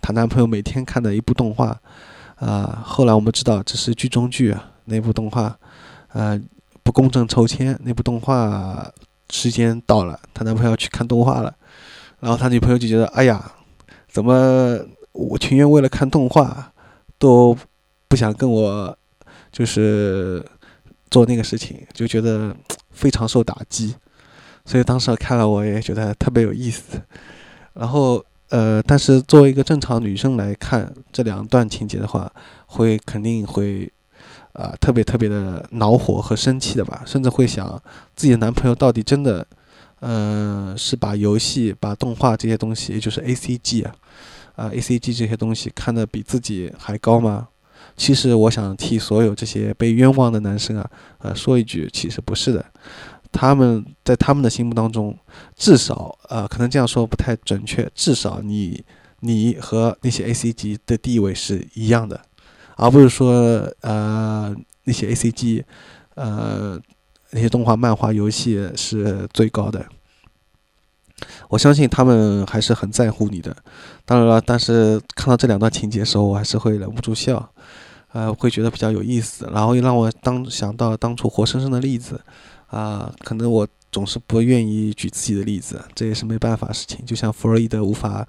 [0.00, 1.76] 她男朋友每天看的一部动画，
[2.36, 5.58] 啊，后来我们知道这是剧中剧，那部动画，
[6.12, 6.40] 呃，
[6.84, 8.88] 不公正抽签那部动画
[9.30, 11.52] 时间到了，她男朋友要去看动画了，
[12.20, 13.50] 然后她女朋友就觉得，哎呀，
[14.08, 14.78] 怎么
[15.10, 16.72] 我情愿为了看动画，
[17.18, 17.58] 都
[18.06, 18.96] 不想跟我，
[19.50, 20.44] 就是。
[21.14, 22.52] 做那个事情就觉得
[22.90, 23.94] 非常受打击，
[24.64, 27.00] 所以当时看了我也觉得特别有意思。
[27.74, 32.28] 然后呃，但是作为一个正常女生来看这两段情节的话，
[32.66, 33.88] 会肯定会
[34.54, 37.80] 啊特别特别的恼火和生气的吧，甚至会想
[38.16, 39.46] 自己的男朋友到底真的
[40.00, 43.94] 嗯是把游戏、把动画这些东西，也就是 A C G 啊
[44.56, 47.46] 啊 A C G 这些东西看得比自己还高吗？
[47.96, 52.64] 其实我想替所有这些被冤枉的男生啊，呃，说一句，其实不是的。
[53.30, 55.16] 他们在他们的心目当中，
[55.56, 58.84] 至少，呃，可能这样说不太准确，至少你，
[59.20, 62.20] 你和那些 A C G 的地位是一样的，
[62.76, 65.64] 而不是说呃那些 A C G，
[66.14, 66.80] 呃
[67.30, 69.84] 那些动画、漫画、游戏是最高的。
[71.48, 73.56] 我相信他们还是很在乎你的。
[74.04, 77.50] 当然了，但是看到这两段情节的时候，我还是会忍不住笑，
[78.14, 82.20] 呃，会觉得比较有意思，然后又让我当想到当初活生生的例子，
[82.68, 87.04] 啊，可能我总是不愿意举自己的例子，这也是没办法事情。
[87.04, 88.24] 就像弗洛伊德无法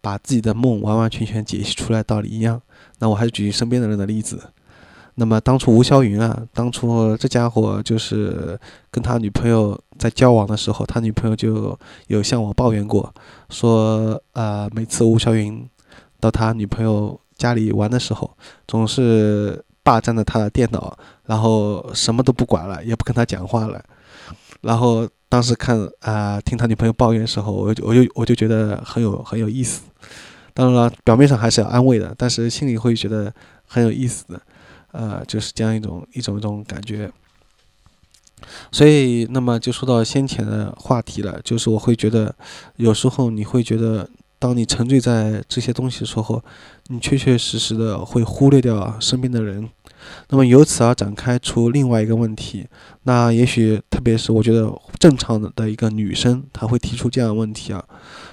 [0.00, 2.62] 把自己的梦完完全全解析出来道理一样，
[3.00, 4.40] 那我还是举身边的人的例子。
[5.16, 8.58] 那么当初吴霄云啊，当初这家伙就是
[8.90, 11.76] 跟他女朋友在交往的时候，他女朋友就
[12.06, 13.12] 有向我抱怨过，
[13.48, 15.68] 说啊，每次吴霄云
[16.20, 23.82] 到他女朋友家里玩的时候，总是霸占着他的电脑，然后什么都不管了，也不跟他讲话了。
[24.62, 29.82] 然后当时看啊，听他女朋友抱怨的时候，我就我就我就觉得很有很有意思。
[30.54, 33.34] 当然了，表面上还是要安慰的，但是心里会觉得
[33.66, 34.40] 很有意思的。
[34.92, 37.10] 呃，就是这样一种一种一种感觉，
[38.70, 42.32] 所以那么就说到先前的话题了，就是我会觉得，
[42.76, 44.08] 有时候你会觉得，
[44.44, 46.44] 当你沉醉在这些东西的时候，
[46.88, 49.70] 你确确实实的会忽略掉身边的人，
[50.28, 52.66] 那么由此而展开出另外一个问题，
[53.04, 57.82] 那也许特别是我觉得正常的一个女生，她会提出这样的问题啊，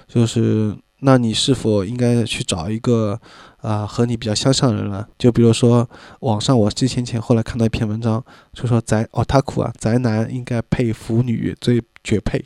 [0.06, 0.76] 就是。
[1.04, 3.20] 那你是否应该去找一个
[3.58, 5.08] 啊和你比较相像的人了？
[5.18, 5.90] 就比如说
[6.20, 12.40] 网上我之前前后来看到一篇文章，就说宅哦他苦啊，宅男应该配腐女最绝配。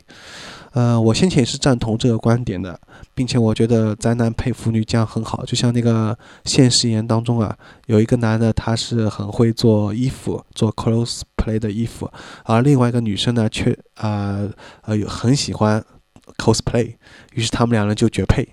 [0.76, 2.78] 呃，我先前也是赞同这个观点的，
[3.14, 5.42] 并且我觉得宅男配腐女这样很好。
[5.46, 7.56] 就像那个现实言当中啊，
[7.86, 12.10] 有一个男的他是很会做衣服，做 cosplay 的衣服，
[12.44, 14.46] 而另外一个女生呢却啊
[14.82, 15.82] 呃有很喜欢。
[16.36, 16.96] cosplay，
[17.34, 18.46] 于是他们两人就绝配，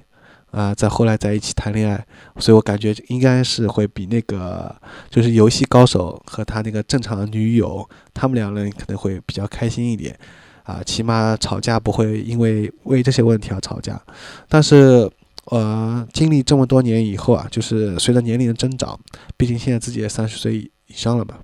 [0.51, 2.05] 啊，在后来在一起谈恋爱，
[2.37, 4.73] 所以我感觉应该是会比那个
[5.09, 10.17] 就是游戏高手和他那个正常的女友，他们两人可能会比较开心一点，
[10.63, 14.01] 啊，起码吵架不会因为为这些问题而吵架。
[14.47, 15.09] 但是，
[15.45, 18.99] 呃，经历这么多年以后啊，就是随着年龄的增长，
[19.35, 21.39] 毕竟现在自己也三十岁以上了吧。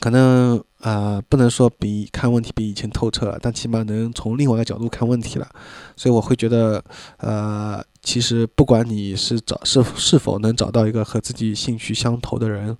[0.00, 5.48] 可能啊，不能说比看问题比以前透彻了，但起码能从另外一个角度看问题了。
[5.96, 6.82] 所以我会觉得，
[7.16, 12.76] 呃，其实不管你是找是是否能找到一个和自己兴趣相投的人，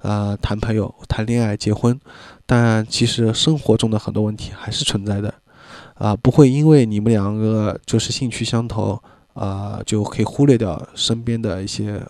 [0.00, 1.98] 呃，谈朋友、谈恋爱、结婚，
[2.44, 5.32] 但其实生活中的很多问题还是存在的，
[5.94, 12.06] 啊，不会因为你们两个就是兴趣相投，啊，就可以忽略掉身边的一些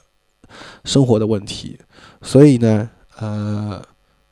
[0.85, 1.79] 生活的问题。
[2.23, 3.81] 所以呢，呃。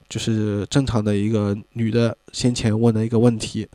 [0.09, 3.67] 就是正常的一个女的先前问的一个问题，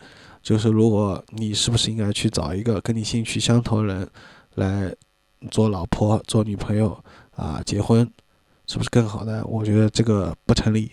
[0.42, 4.10] 就是如果你是不是应该去找一个跟你兴趣相投的人
[4.56, 4.94] 来
[5.50, 6.98] 做老婆、做女朋友
[7.36, 7.62] 啊？
[7.66, 8.10] 结婚
[8.68, 9.44] 是不是更好呢？
[9.46, 10.92] 我觉得这个不成立。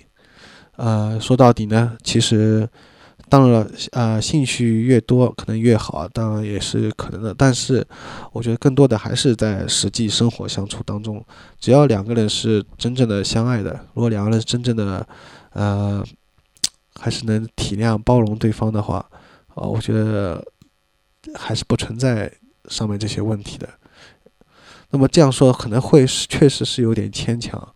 [0.77, 2.69] 呃，说到底呢，其实
[3.29, 7.35] 当然了，呃，兴趣越多可能越好，当然也是可能的。
[7.35, 7.87] 但是
[8.33, 11.25] 我觉得更多的还是在实际生活相处当中，
[11.61, 15.07] 只要两个人是真正的相爱的，如果两个人是真正的。
[15.53, 16.05] 呃，
[17.01, 18.99] 还是能体谅包容对方的话，
[19.55, 20.45] 啊，我觉得
[21.35, 22.31] 还是不存在
[22.69, 23.69] 上面这些问题的。
[24.91, 27.75] 那么这样说可能会是确实是有点牵强，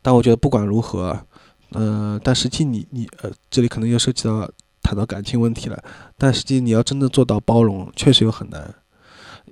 [0.00, 1.26] 但我觉得不管如何，
[1.72, 4.50] 嗯，但实际你你呃，这里可能又涉及到
[4.82, 5.82] 谈到感情问题了。
[6.16, 8.74] 但实际你要真的做到包容，确实又很难，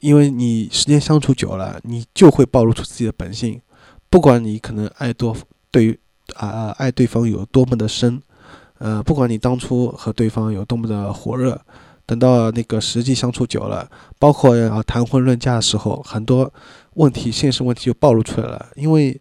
[0.00, 3.60] 因为你时间相处久了，你就会暴露出自己的本性，
[4.08, 5.36] 不管你可能爱多
[5.70, 5.98] 对于。
[6.36, 8.18] 啊，爱对方有多么的深，
[8.78, 11.60] 呃，不管你当初和对方有多么的火热，
[12.06, 13.86] 等到那个实际相处久了，
[14.18, 16.50] 包括要谈婚论嫁的时候，很多
[16.94, 18.68] 问题、现实问题就暴露出来了。
[18.74, 19.20] 因为，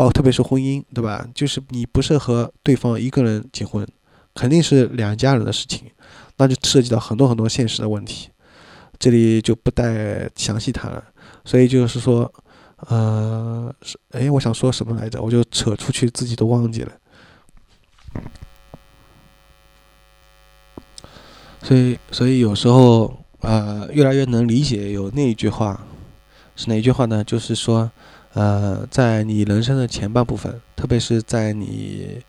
[0.00, 1.28] 包特别是婚姻，对吧？
[1.34, 3.86] 就是你不是和对方一个人结婚，
[4.34, 5.90] 肯定是两家人的事情，
[6.38, 8.30] 那就涉及到很多很多现实的问题，
[8.98, 11.04] 这里就不带详细谈了。
[11.44, 12.32] 所以就是说。
[12.88, 15.20] 呃，是哎，我想说什么来着？
[15.20, 16.92] 我就扯出去，自己都忘记了。
[21.62, 25.84] 所以，所以有时候，呃，越来越能理解有那一句话，
[26.56, 27.22] 是哪一句话呢？
[27.22, 27.90] 就是说，
[28.34, 32.22] 呃，在你人生的前半部分，特别是在你，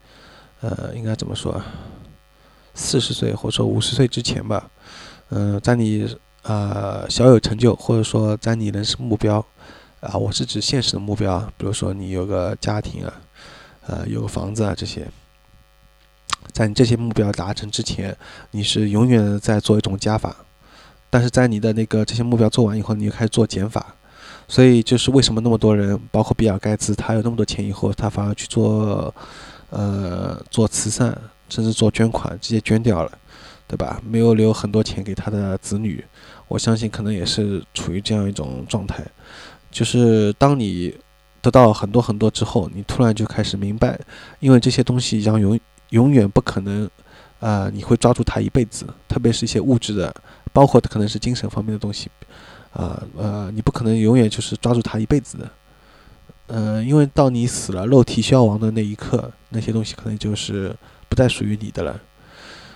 [0.61, 1.61] 呃，应该怎么说？
[2.73, 4.69] 四十岁或者说五十岁之前吧，
[5.29, 9.45] 嗯，在你呃小有成就，或者说在你人生目标。
[9.99, 13.13] 啊，我是指现实的目标，比如说你有个家庭啊，
[13.85, 15.07] 呃，有个房子啊，这些，
[16.51, 18.17] 在你这些目标达成之前，
[18.49, 20.35] 你是永远在做一种加法，
[21.11, 23.95] 但是在你的那个这些目标做完以后，你就开始做减法，
[24.51, 29.15] 所以就是为什么那么多人，包括比尔盖茨，他有那么多钱以后，他反而去做，
[29.69, 33.11] 呃，做慈善，甚至做捐款，直接捐掉了，
[33.65, 34.01] 对吧？
[34.05, 36.03] 没有留很多钱给他的子女。
[36.49, 39.01] 我相信可能也是处于这样一种状态，
[39.71, 40.93] 就是当你
[41.41, 43.97] 得到很多很多之后，你突然就开始明白，
[44.41, 45.57] 因为这些东西将永
[45.91, 46.89] 永远不可能，
[47.39, 50.13] 呃，你会抓住它一辈子，特别是一些物质的，
[50.51, 52.09] 包括可能是精神方面的东西。
[52.73, 55.49] 啊呃，你不可能永远就是抓住它一辈子的，
[56.47, 60.73] 嗯，因为到你死了，肉体消亡的那一刻，那些东西可能就是
[61.09, 61.99] 不再属于你的了。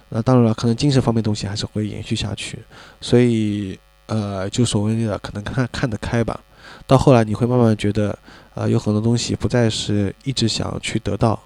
[0.09, 2.59] 那当然了，可能精神方面东西还是会延续下去，
[2.99, 6.39] 所以呃，就所谓的可能看看得开吧。
[6.85, 8.17] 到后来你会慢慢觉得，
[8.53, 11.39] 呃，有很多东西不再是一直想去得到，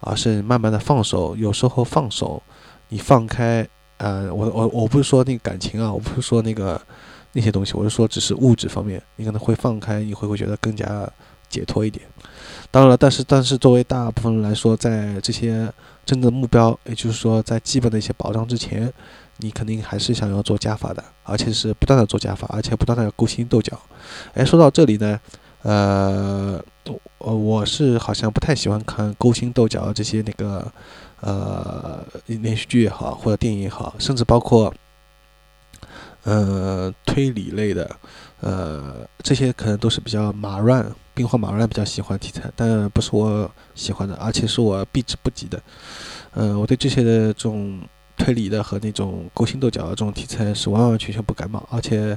[0.00, 1.36] 而是慢慢的放手。
[1.36, 2.42] 有时候放手，
[2.88, 3.68] 你放开，
[3.98, 6.80] 呃，我我我不是说那个感情啊，我不是说那个。
[7.32, 11.08] 那些东西，我是说，只是物质方面，你可能会放开，你会会觉得更加
[11.48, 12.04] 解脱一点。
[12.70, 15.72] 当然了，但是但是作为大部分人来说，在这些
[16.04, 18.92] 真正的目标，也就是说在基本的一些保障之前，
[19.38, 23.80] 你肯定还是想要做加法的，而且是不断的做加法，而且不断的勾心斗角。
[24.34, 25.18] 哎，说到这里呢，
[25.62, 26.62] 呃，
[27.18, 30.70] 我我是好像不太喜欢看勾心斗角这些那个
[31.20, 34.72] 呃连续剧也好，或者电影也好，甚至包括。
[36.24, 37.96] 呃，推理类的，
[38.40, 45.60] 呃，这些可能都是比较马乱，兵荒马乱比较喜欢题材，但不是我喜欢的，而且是我避之不及的。
[46.34, 47.80] 嗯，我对这些的这种
[48.16, 52.16] 推理的和那种勾心斗角的这种题材是完完全全不感冒，而且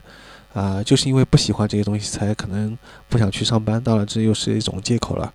[0.53, 2.77] 啊，就是因为不喜欢这些东西，才可能
[3.09, 3.83] 不想去上班。
[3.83, 5.33] 当然，这又是一种借口了。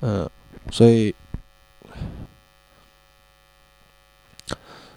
[0.00, 0.30] 嗯，
[0.70, 1.12] 所以，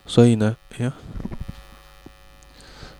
[0.05, 0.93] 所以呢，哎呀。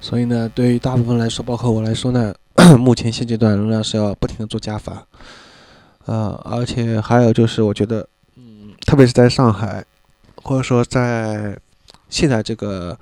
[0.04, 2.36] 所以呢，对于大部分来说，包括我来说呢，
[2.78, 5.08] 目前现阶段仍然是要不停的做加法，
[6.08, 9.82] 呃，而且还有就是，我觉得，嗯，特别是在上海，
[10.36, 11.58] 或者说在
[12.10, 13.00] 现在这个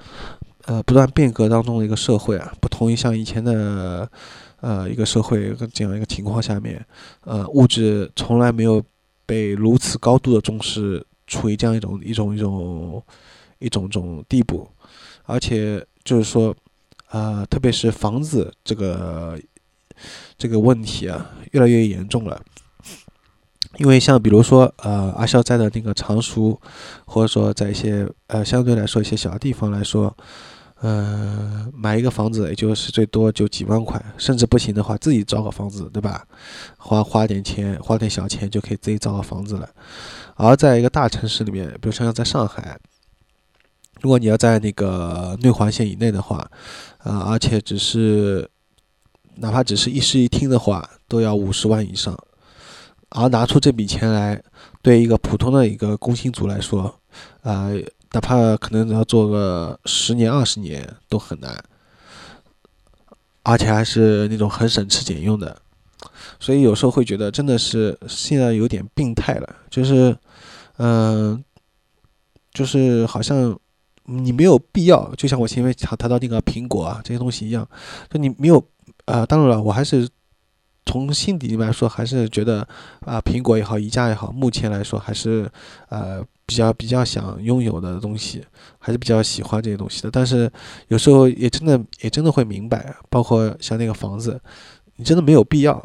[0.65, 4.07] 呃不断变革当中的一个社会啊，不同于像以前的
[4.59, 6.85] 呃一个社会这样一个情况下面，
[7.23, 8.79] 呃，物质从来没有
[9.25, 13.03] 被如此高度的重视，处于这样一种一种一种
[13.57, 14.69] 一种种地步，
[15.25, 16.55] 而且就是说。
[17.12, 19.38] 啊，特别是房子这个
[20.38, 22.41] 这个问题啊，越来越严重了。
[23.78, 26.59] 因为像比如说，呃，阿肖在的那个常熟，
[27.05, 30.16] 或者说在一些呃相对来说一些小地方来说，
[30.80, 36.26] 呃，买一个房子也就是最多就几万块，甚至不行的话自己找个房子，对吧？
[36.78, 39.70] 花花点钱，花点小钱就可以自己造个房子了。
[40.36, 42.80] 而在一个大城市里面，比如像在上海。
[44.01, 46.49] 如果你要在那个内环线以内的话，
[47.03, 48.47] 啊，而且只是
[49.35, 52.15] 哪怕只是一室一厅的话，都要五十万以上。
[53.09, 54.41] 而拿出这笔钱来，
[54.81, 56.99] 对一个普通的一个工薪族来说，
[57.41, 57.69] 啊，
[58.11, 61.61] 哪怕可能要做个十年二十年都很难，
[63.43, 65.59] 而且还是那种很省吃俭用的。
[66.39, 70.15] 所以有时候会觉得真的是现在有点病态了，就是，
[70.77, 71.43] 嗯，
[72.53, 73.59] 就是好像。
[74.12, 77.68] 你没有必要，就像我前面谈谈到那个苹果啊这些东西一样，
[78.09, 78.62] 就你没有
[79.05, 79.26] 啊。
[79.26, 80.07] 当然了，我还是
[80.86, 82.68] 从心底里面来说，还是觉得
[83.05, 85.49] 啊，苹果也好，宜家也好，目前来说还是
[85.89, 88.43] 呃比较比较想拥有的东西，
[88.78, 90.12] 还是比较喜欢这些东西的。
[90.12, 90.51] 但是
[90.89, 94.41] 有时候也真的也真的会明白，包括像那个房子，
[94.97, 95.82] 你真的没有必要，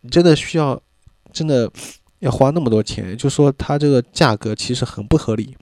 [0.00, 0.80] 你真的需要
[1.32, 1.70] 真的
[2.18, 5.56] 要花那么多钱，就说它这个价格其实很不合理。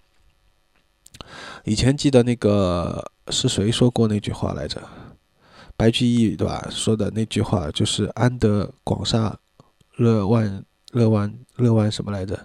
[1.66, 4.80] 以前记得那个是谁说过那句话来着？
[5.76, 6.68] 白居易对吧？
[6.70, 9.36] 说的那句话就是“安得广厦
[9.96, 12.38] 乐万乐万乐万什么来着？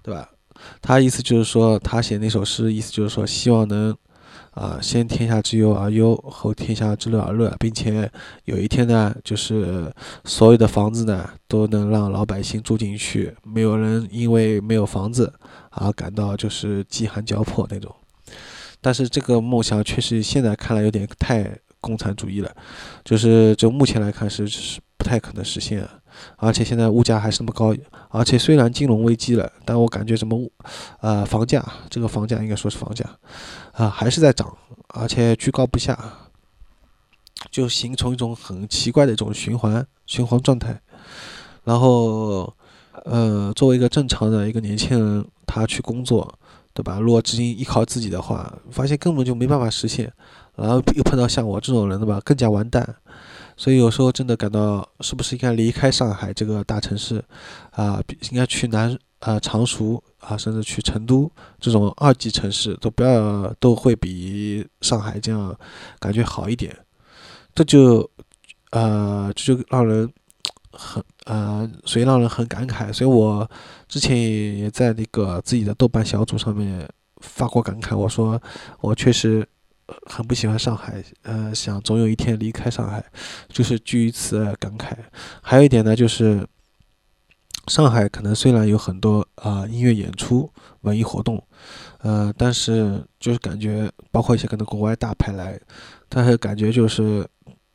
[0.00, 0.30] 对吧？
[0.80, 3.94] 他意思就是说，他写那首诗，意思就是说，希望能
[4.52, 8.08] 啊，先天下之忧而忧，后天下之乐而乐，并且
[8.44, 9.92] 有一天呢，就是
[10.24, 15.34] 所有的房子呢，都能让老百姓住进去，没有人因为没有房子
[15.70, 17.92] 而感到就是饥寒交迫那种。
[18.82, 22.54] 但是这个梦想确实现在看来有点太共产主义了，
[23.04, 25.88] 就是就目前来看是是不太可能实现，啊
[26.36, 27.74] 而且现在物价还是那么高，
[28.10, 30.52] 而且虽然金融危机了，但我感觉什么物，
[31.00, 33.04] 呃房价这个房价应该说是房价，
[33.72, 34.54] 啊还是在涨，
[34.88, 35.96] 而且居高不下，
[37.50, 40.80] 就形成一种很奇怪的一种循环循环状态，
[41.64, 42.52] 然后
[43.04, 46.38] 呃作为一个正常的一个年轻人，他去工作。
[46.74, 46.98] 对吧？
[46.98, 50.12] 如果资金依靠自己的话，发现根本就没办法实现，
[50.56, 52.20] 然后又碰到像我这种人，对吧？
[52.24, 52.96] 更加完蛋。
[53.56, 57.22] 所以有时候真的感到是不是应该离开上海这个大城市，
[57.70, 65.54] 啊，应该去南啊常熟啊，甚至去成都这种二级城市都不要都会比上海这样
[66.00, 66.74] 感觉好一点。
[67.54, 68.10] 这就
[68.70, 70.10] 呃这就让人
[70.72, 72.92] 很呃，所以让人很感慨。
[72.92, 73.48] 所以我
[73.88, 76.88] 之前也也在那个自己的豆瓣小组上面
[77.20, 78.40] 发过感慨，我说
[78.80, 79.46] 我确实。
[80.06, 83.04] 很不喜欢上海，呃，想总有一天离开上海，
[83.48, 84.96] 就是据于此感慨。
[85.42, 86.46] 还有一点呢，就是
[87.66, 90.50] 上海可能虽然有很多啊音乐演出、
[90.82, 91.44] 文艺活动，
[91.98, 95.60] 呃，但是就是感觉，包括一些可能国外大牌来，
[96.08, 97.28] 但是感觉就是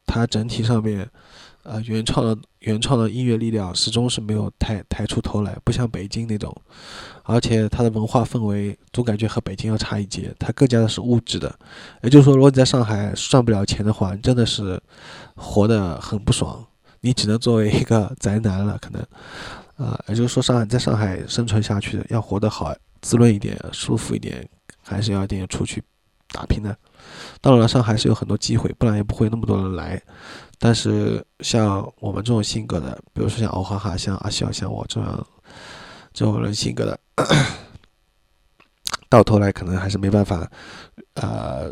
[0.08, 1.08] 它整体上面。
[1.68, 6.56] 呃，原创的原创的音乐力量始终是没有抬抬出头来，不像北京那种，
[7.24, 11.54] 而且它的文化氛围总感觉和北京要差一截，它更加的是物质的。
[12.04, 14.82] 也就是说，如果你在上海赚不了钱的话，你真的是
[15.36, 16.66] 活得很不爽，
[17.02, 19.06] 你只能作为一个宅男了，可能。
[19.76, 24.48] 啊，也就是说，上海在上海生存下去，要活得好、滋润一点、舒服一点，
[24.82, 25.84] 还是要点出去
[26.32, 26.76] 打拼的。
[27.42, 30.02] 当然了，上海是有很多机会，不然也不会那么多人来。
[30.60, 35.28] 但是像我们这种性格的，比如说像敖哈哈、像阿笑、像我这样
[36.14, 37.00] 这种人性格的，
[39.08, 40.50] 到头来可能还是没办法，
[41.14, 41.72] 呃，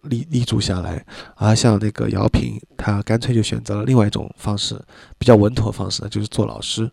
[0.00, 1.04] 立立足下来。
[1.36, 4.82] 而像那个姚平，他干脆就选择了另外一种方式，
[5.18, 6.90] 比较稳妥方式呢，就是做老师。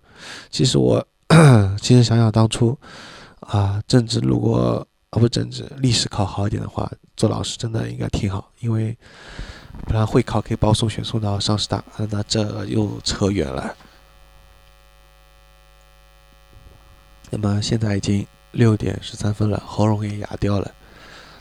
[0.51, 1.01] 其实我
[1.79, 2.77] 其实想想当初
[3.39, 8.97] 啊，政治如果啊不政治，历史考好一点的话，做老师真的应该挺好，因为。
[9.87, 13.75] 不然会考可以保送选送到上师大，那这又扯远了。
[17.31, 20.71] 那么现在已经六点十三分了，喉咙也哑掉了，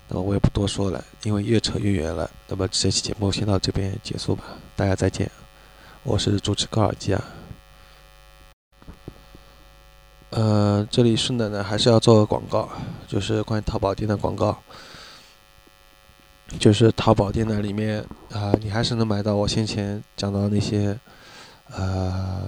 [0.09, 2.29] 那么我也不多说了，因为越扯越远了。
[2.49, 4.45] 那么这期节目先到这边结束吧，
[4.75, 5.31] 大家再见，
[6.03, 7.23] 我是主持高尔基啊。
[10.33, 12.68] 呃，这里顺带呢还是要做个广告，
[13.07, 14.59] 就是关于淘宝店的广告。
[16.59, 20.99] 就是淘宝店的，里面啊，你还是能买到我先前讲到那些，
[21.70, 22.43] 呃，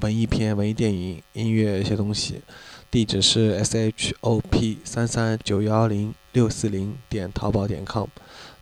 [0.00, 2.42] 文艺片、文艺电影、音乐一些东西。
[2.90, 8.06] 地址是 s h o p 三三九幺零六四零点淘宝点 com。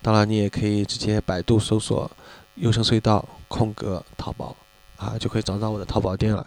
[0.01, 2.11] 当然，你也可以直接百度搜索
[2.57, 4.57] “优声隧道”空格淘宝
[4.97, 6.45] 啊，就可以找到我的淘宝店了。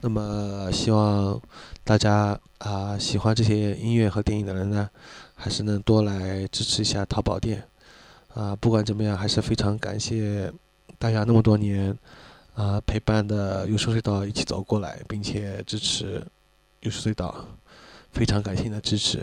[0.00, 1.40] 那么，希望
[1.84, 4.88] 大家啊喜欢这些音乐和电影的人呢。
[5.42, 7.66] 还是能多来支持一下淘宝店，
[8.34, 10.52] 啊，不管怎么样，还是非常感谢
[10.98, 11.96] 大家那么多年
[12.52, 16.22] 啊陪伴的优秀隧道一起走过来，并且支持
[16.80, 17.34] 优秀隧道，
[18.12, 19.22] 非常感谢你的支持。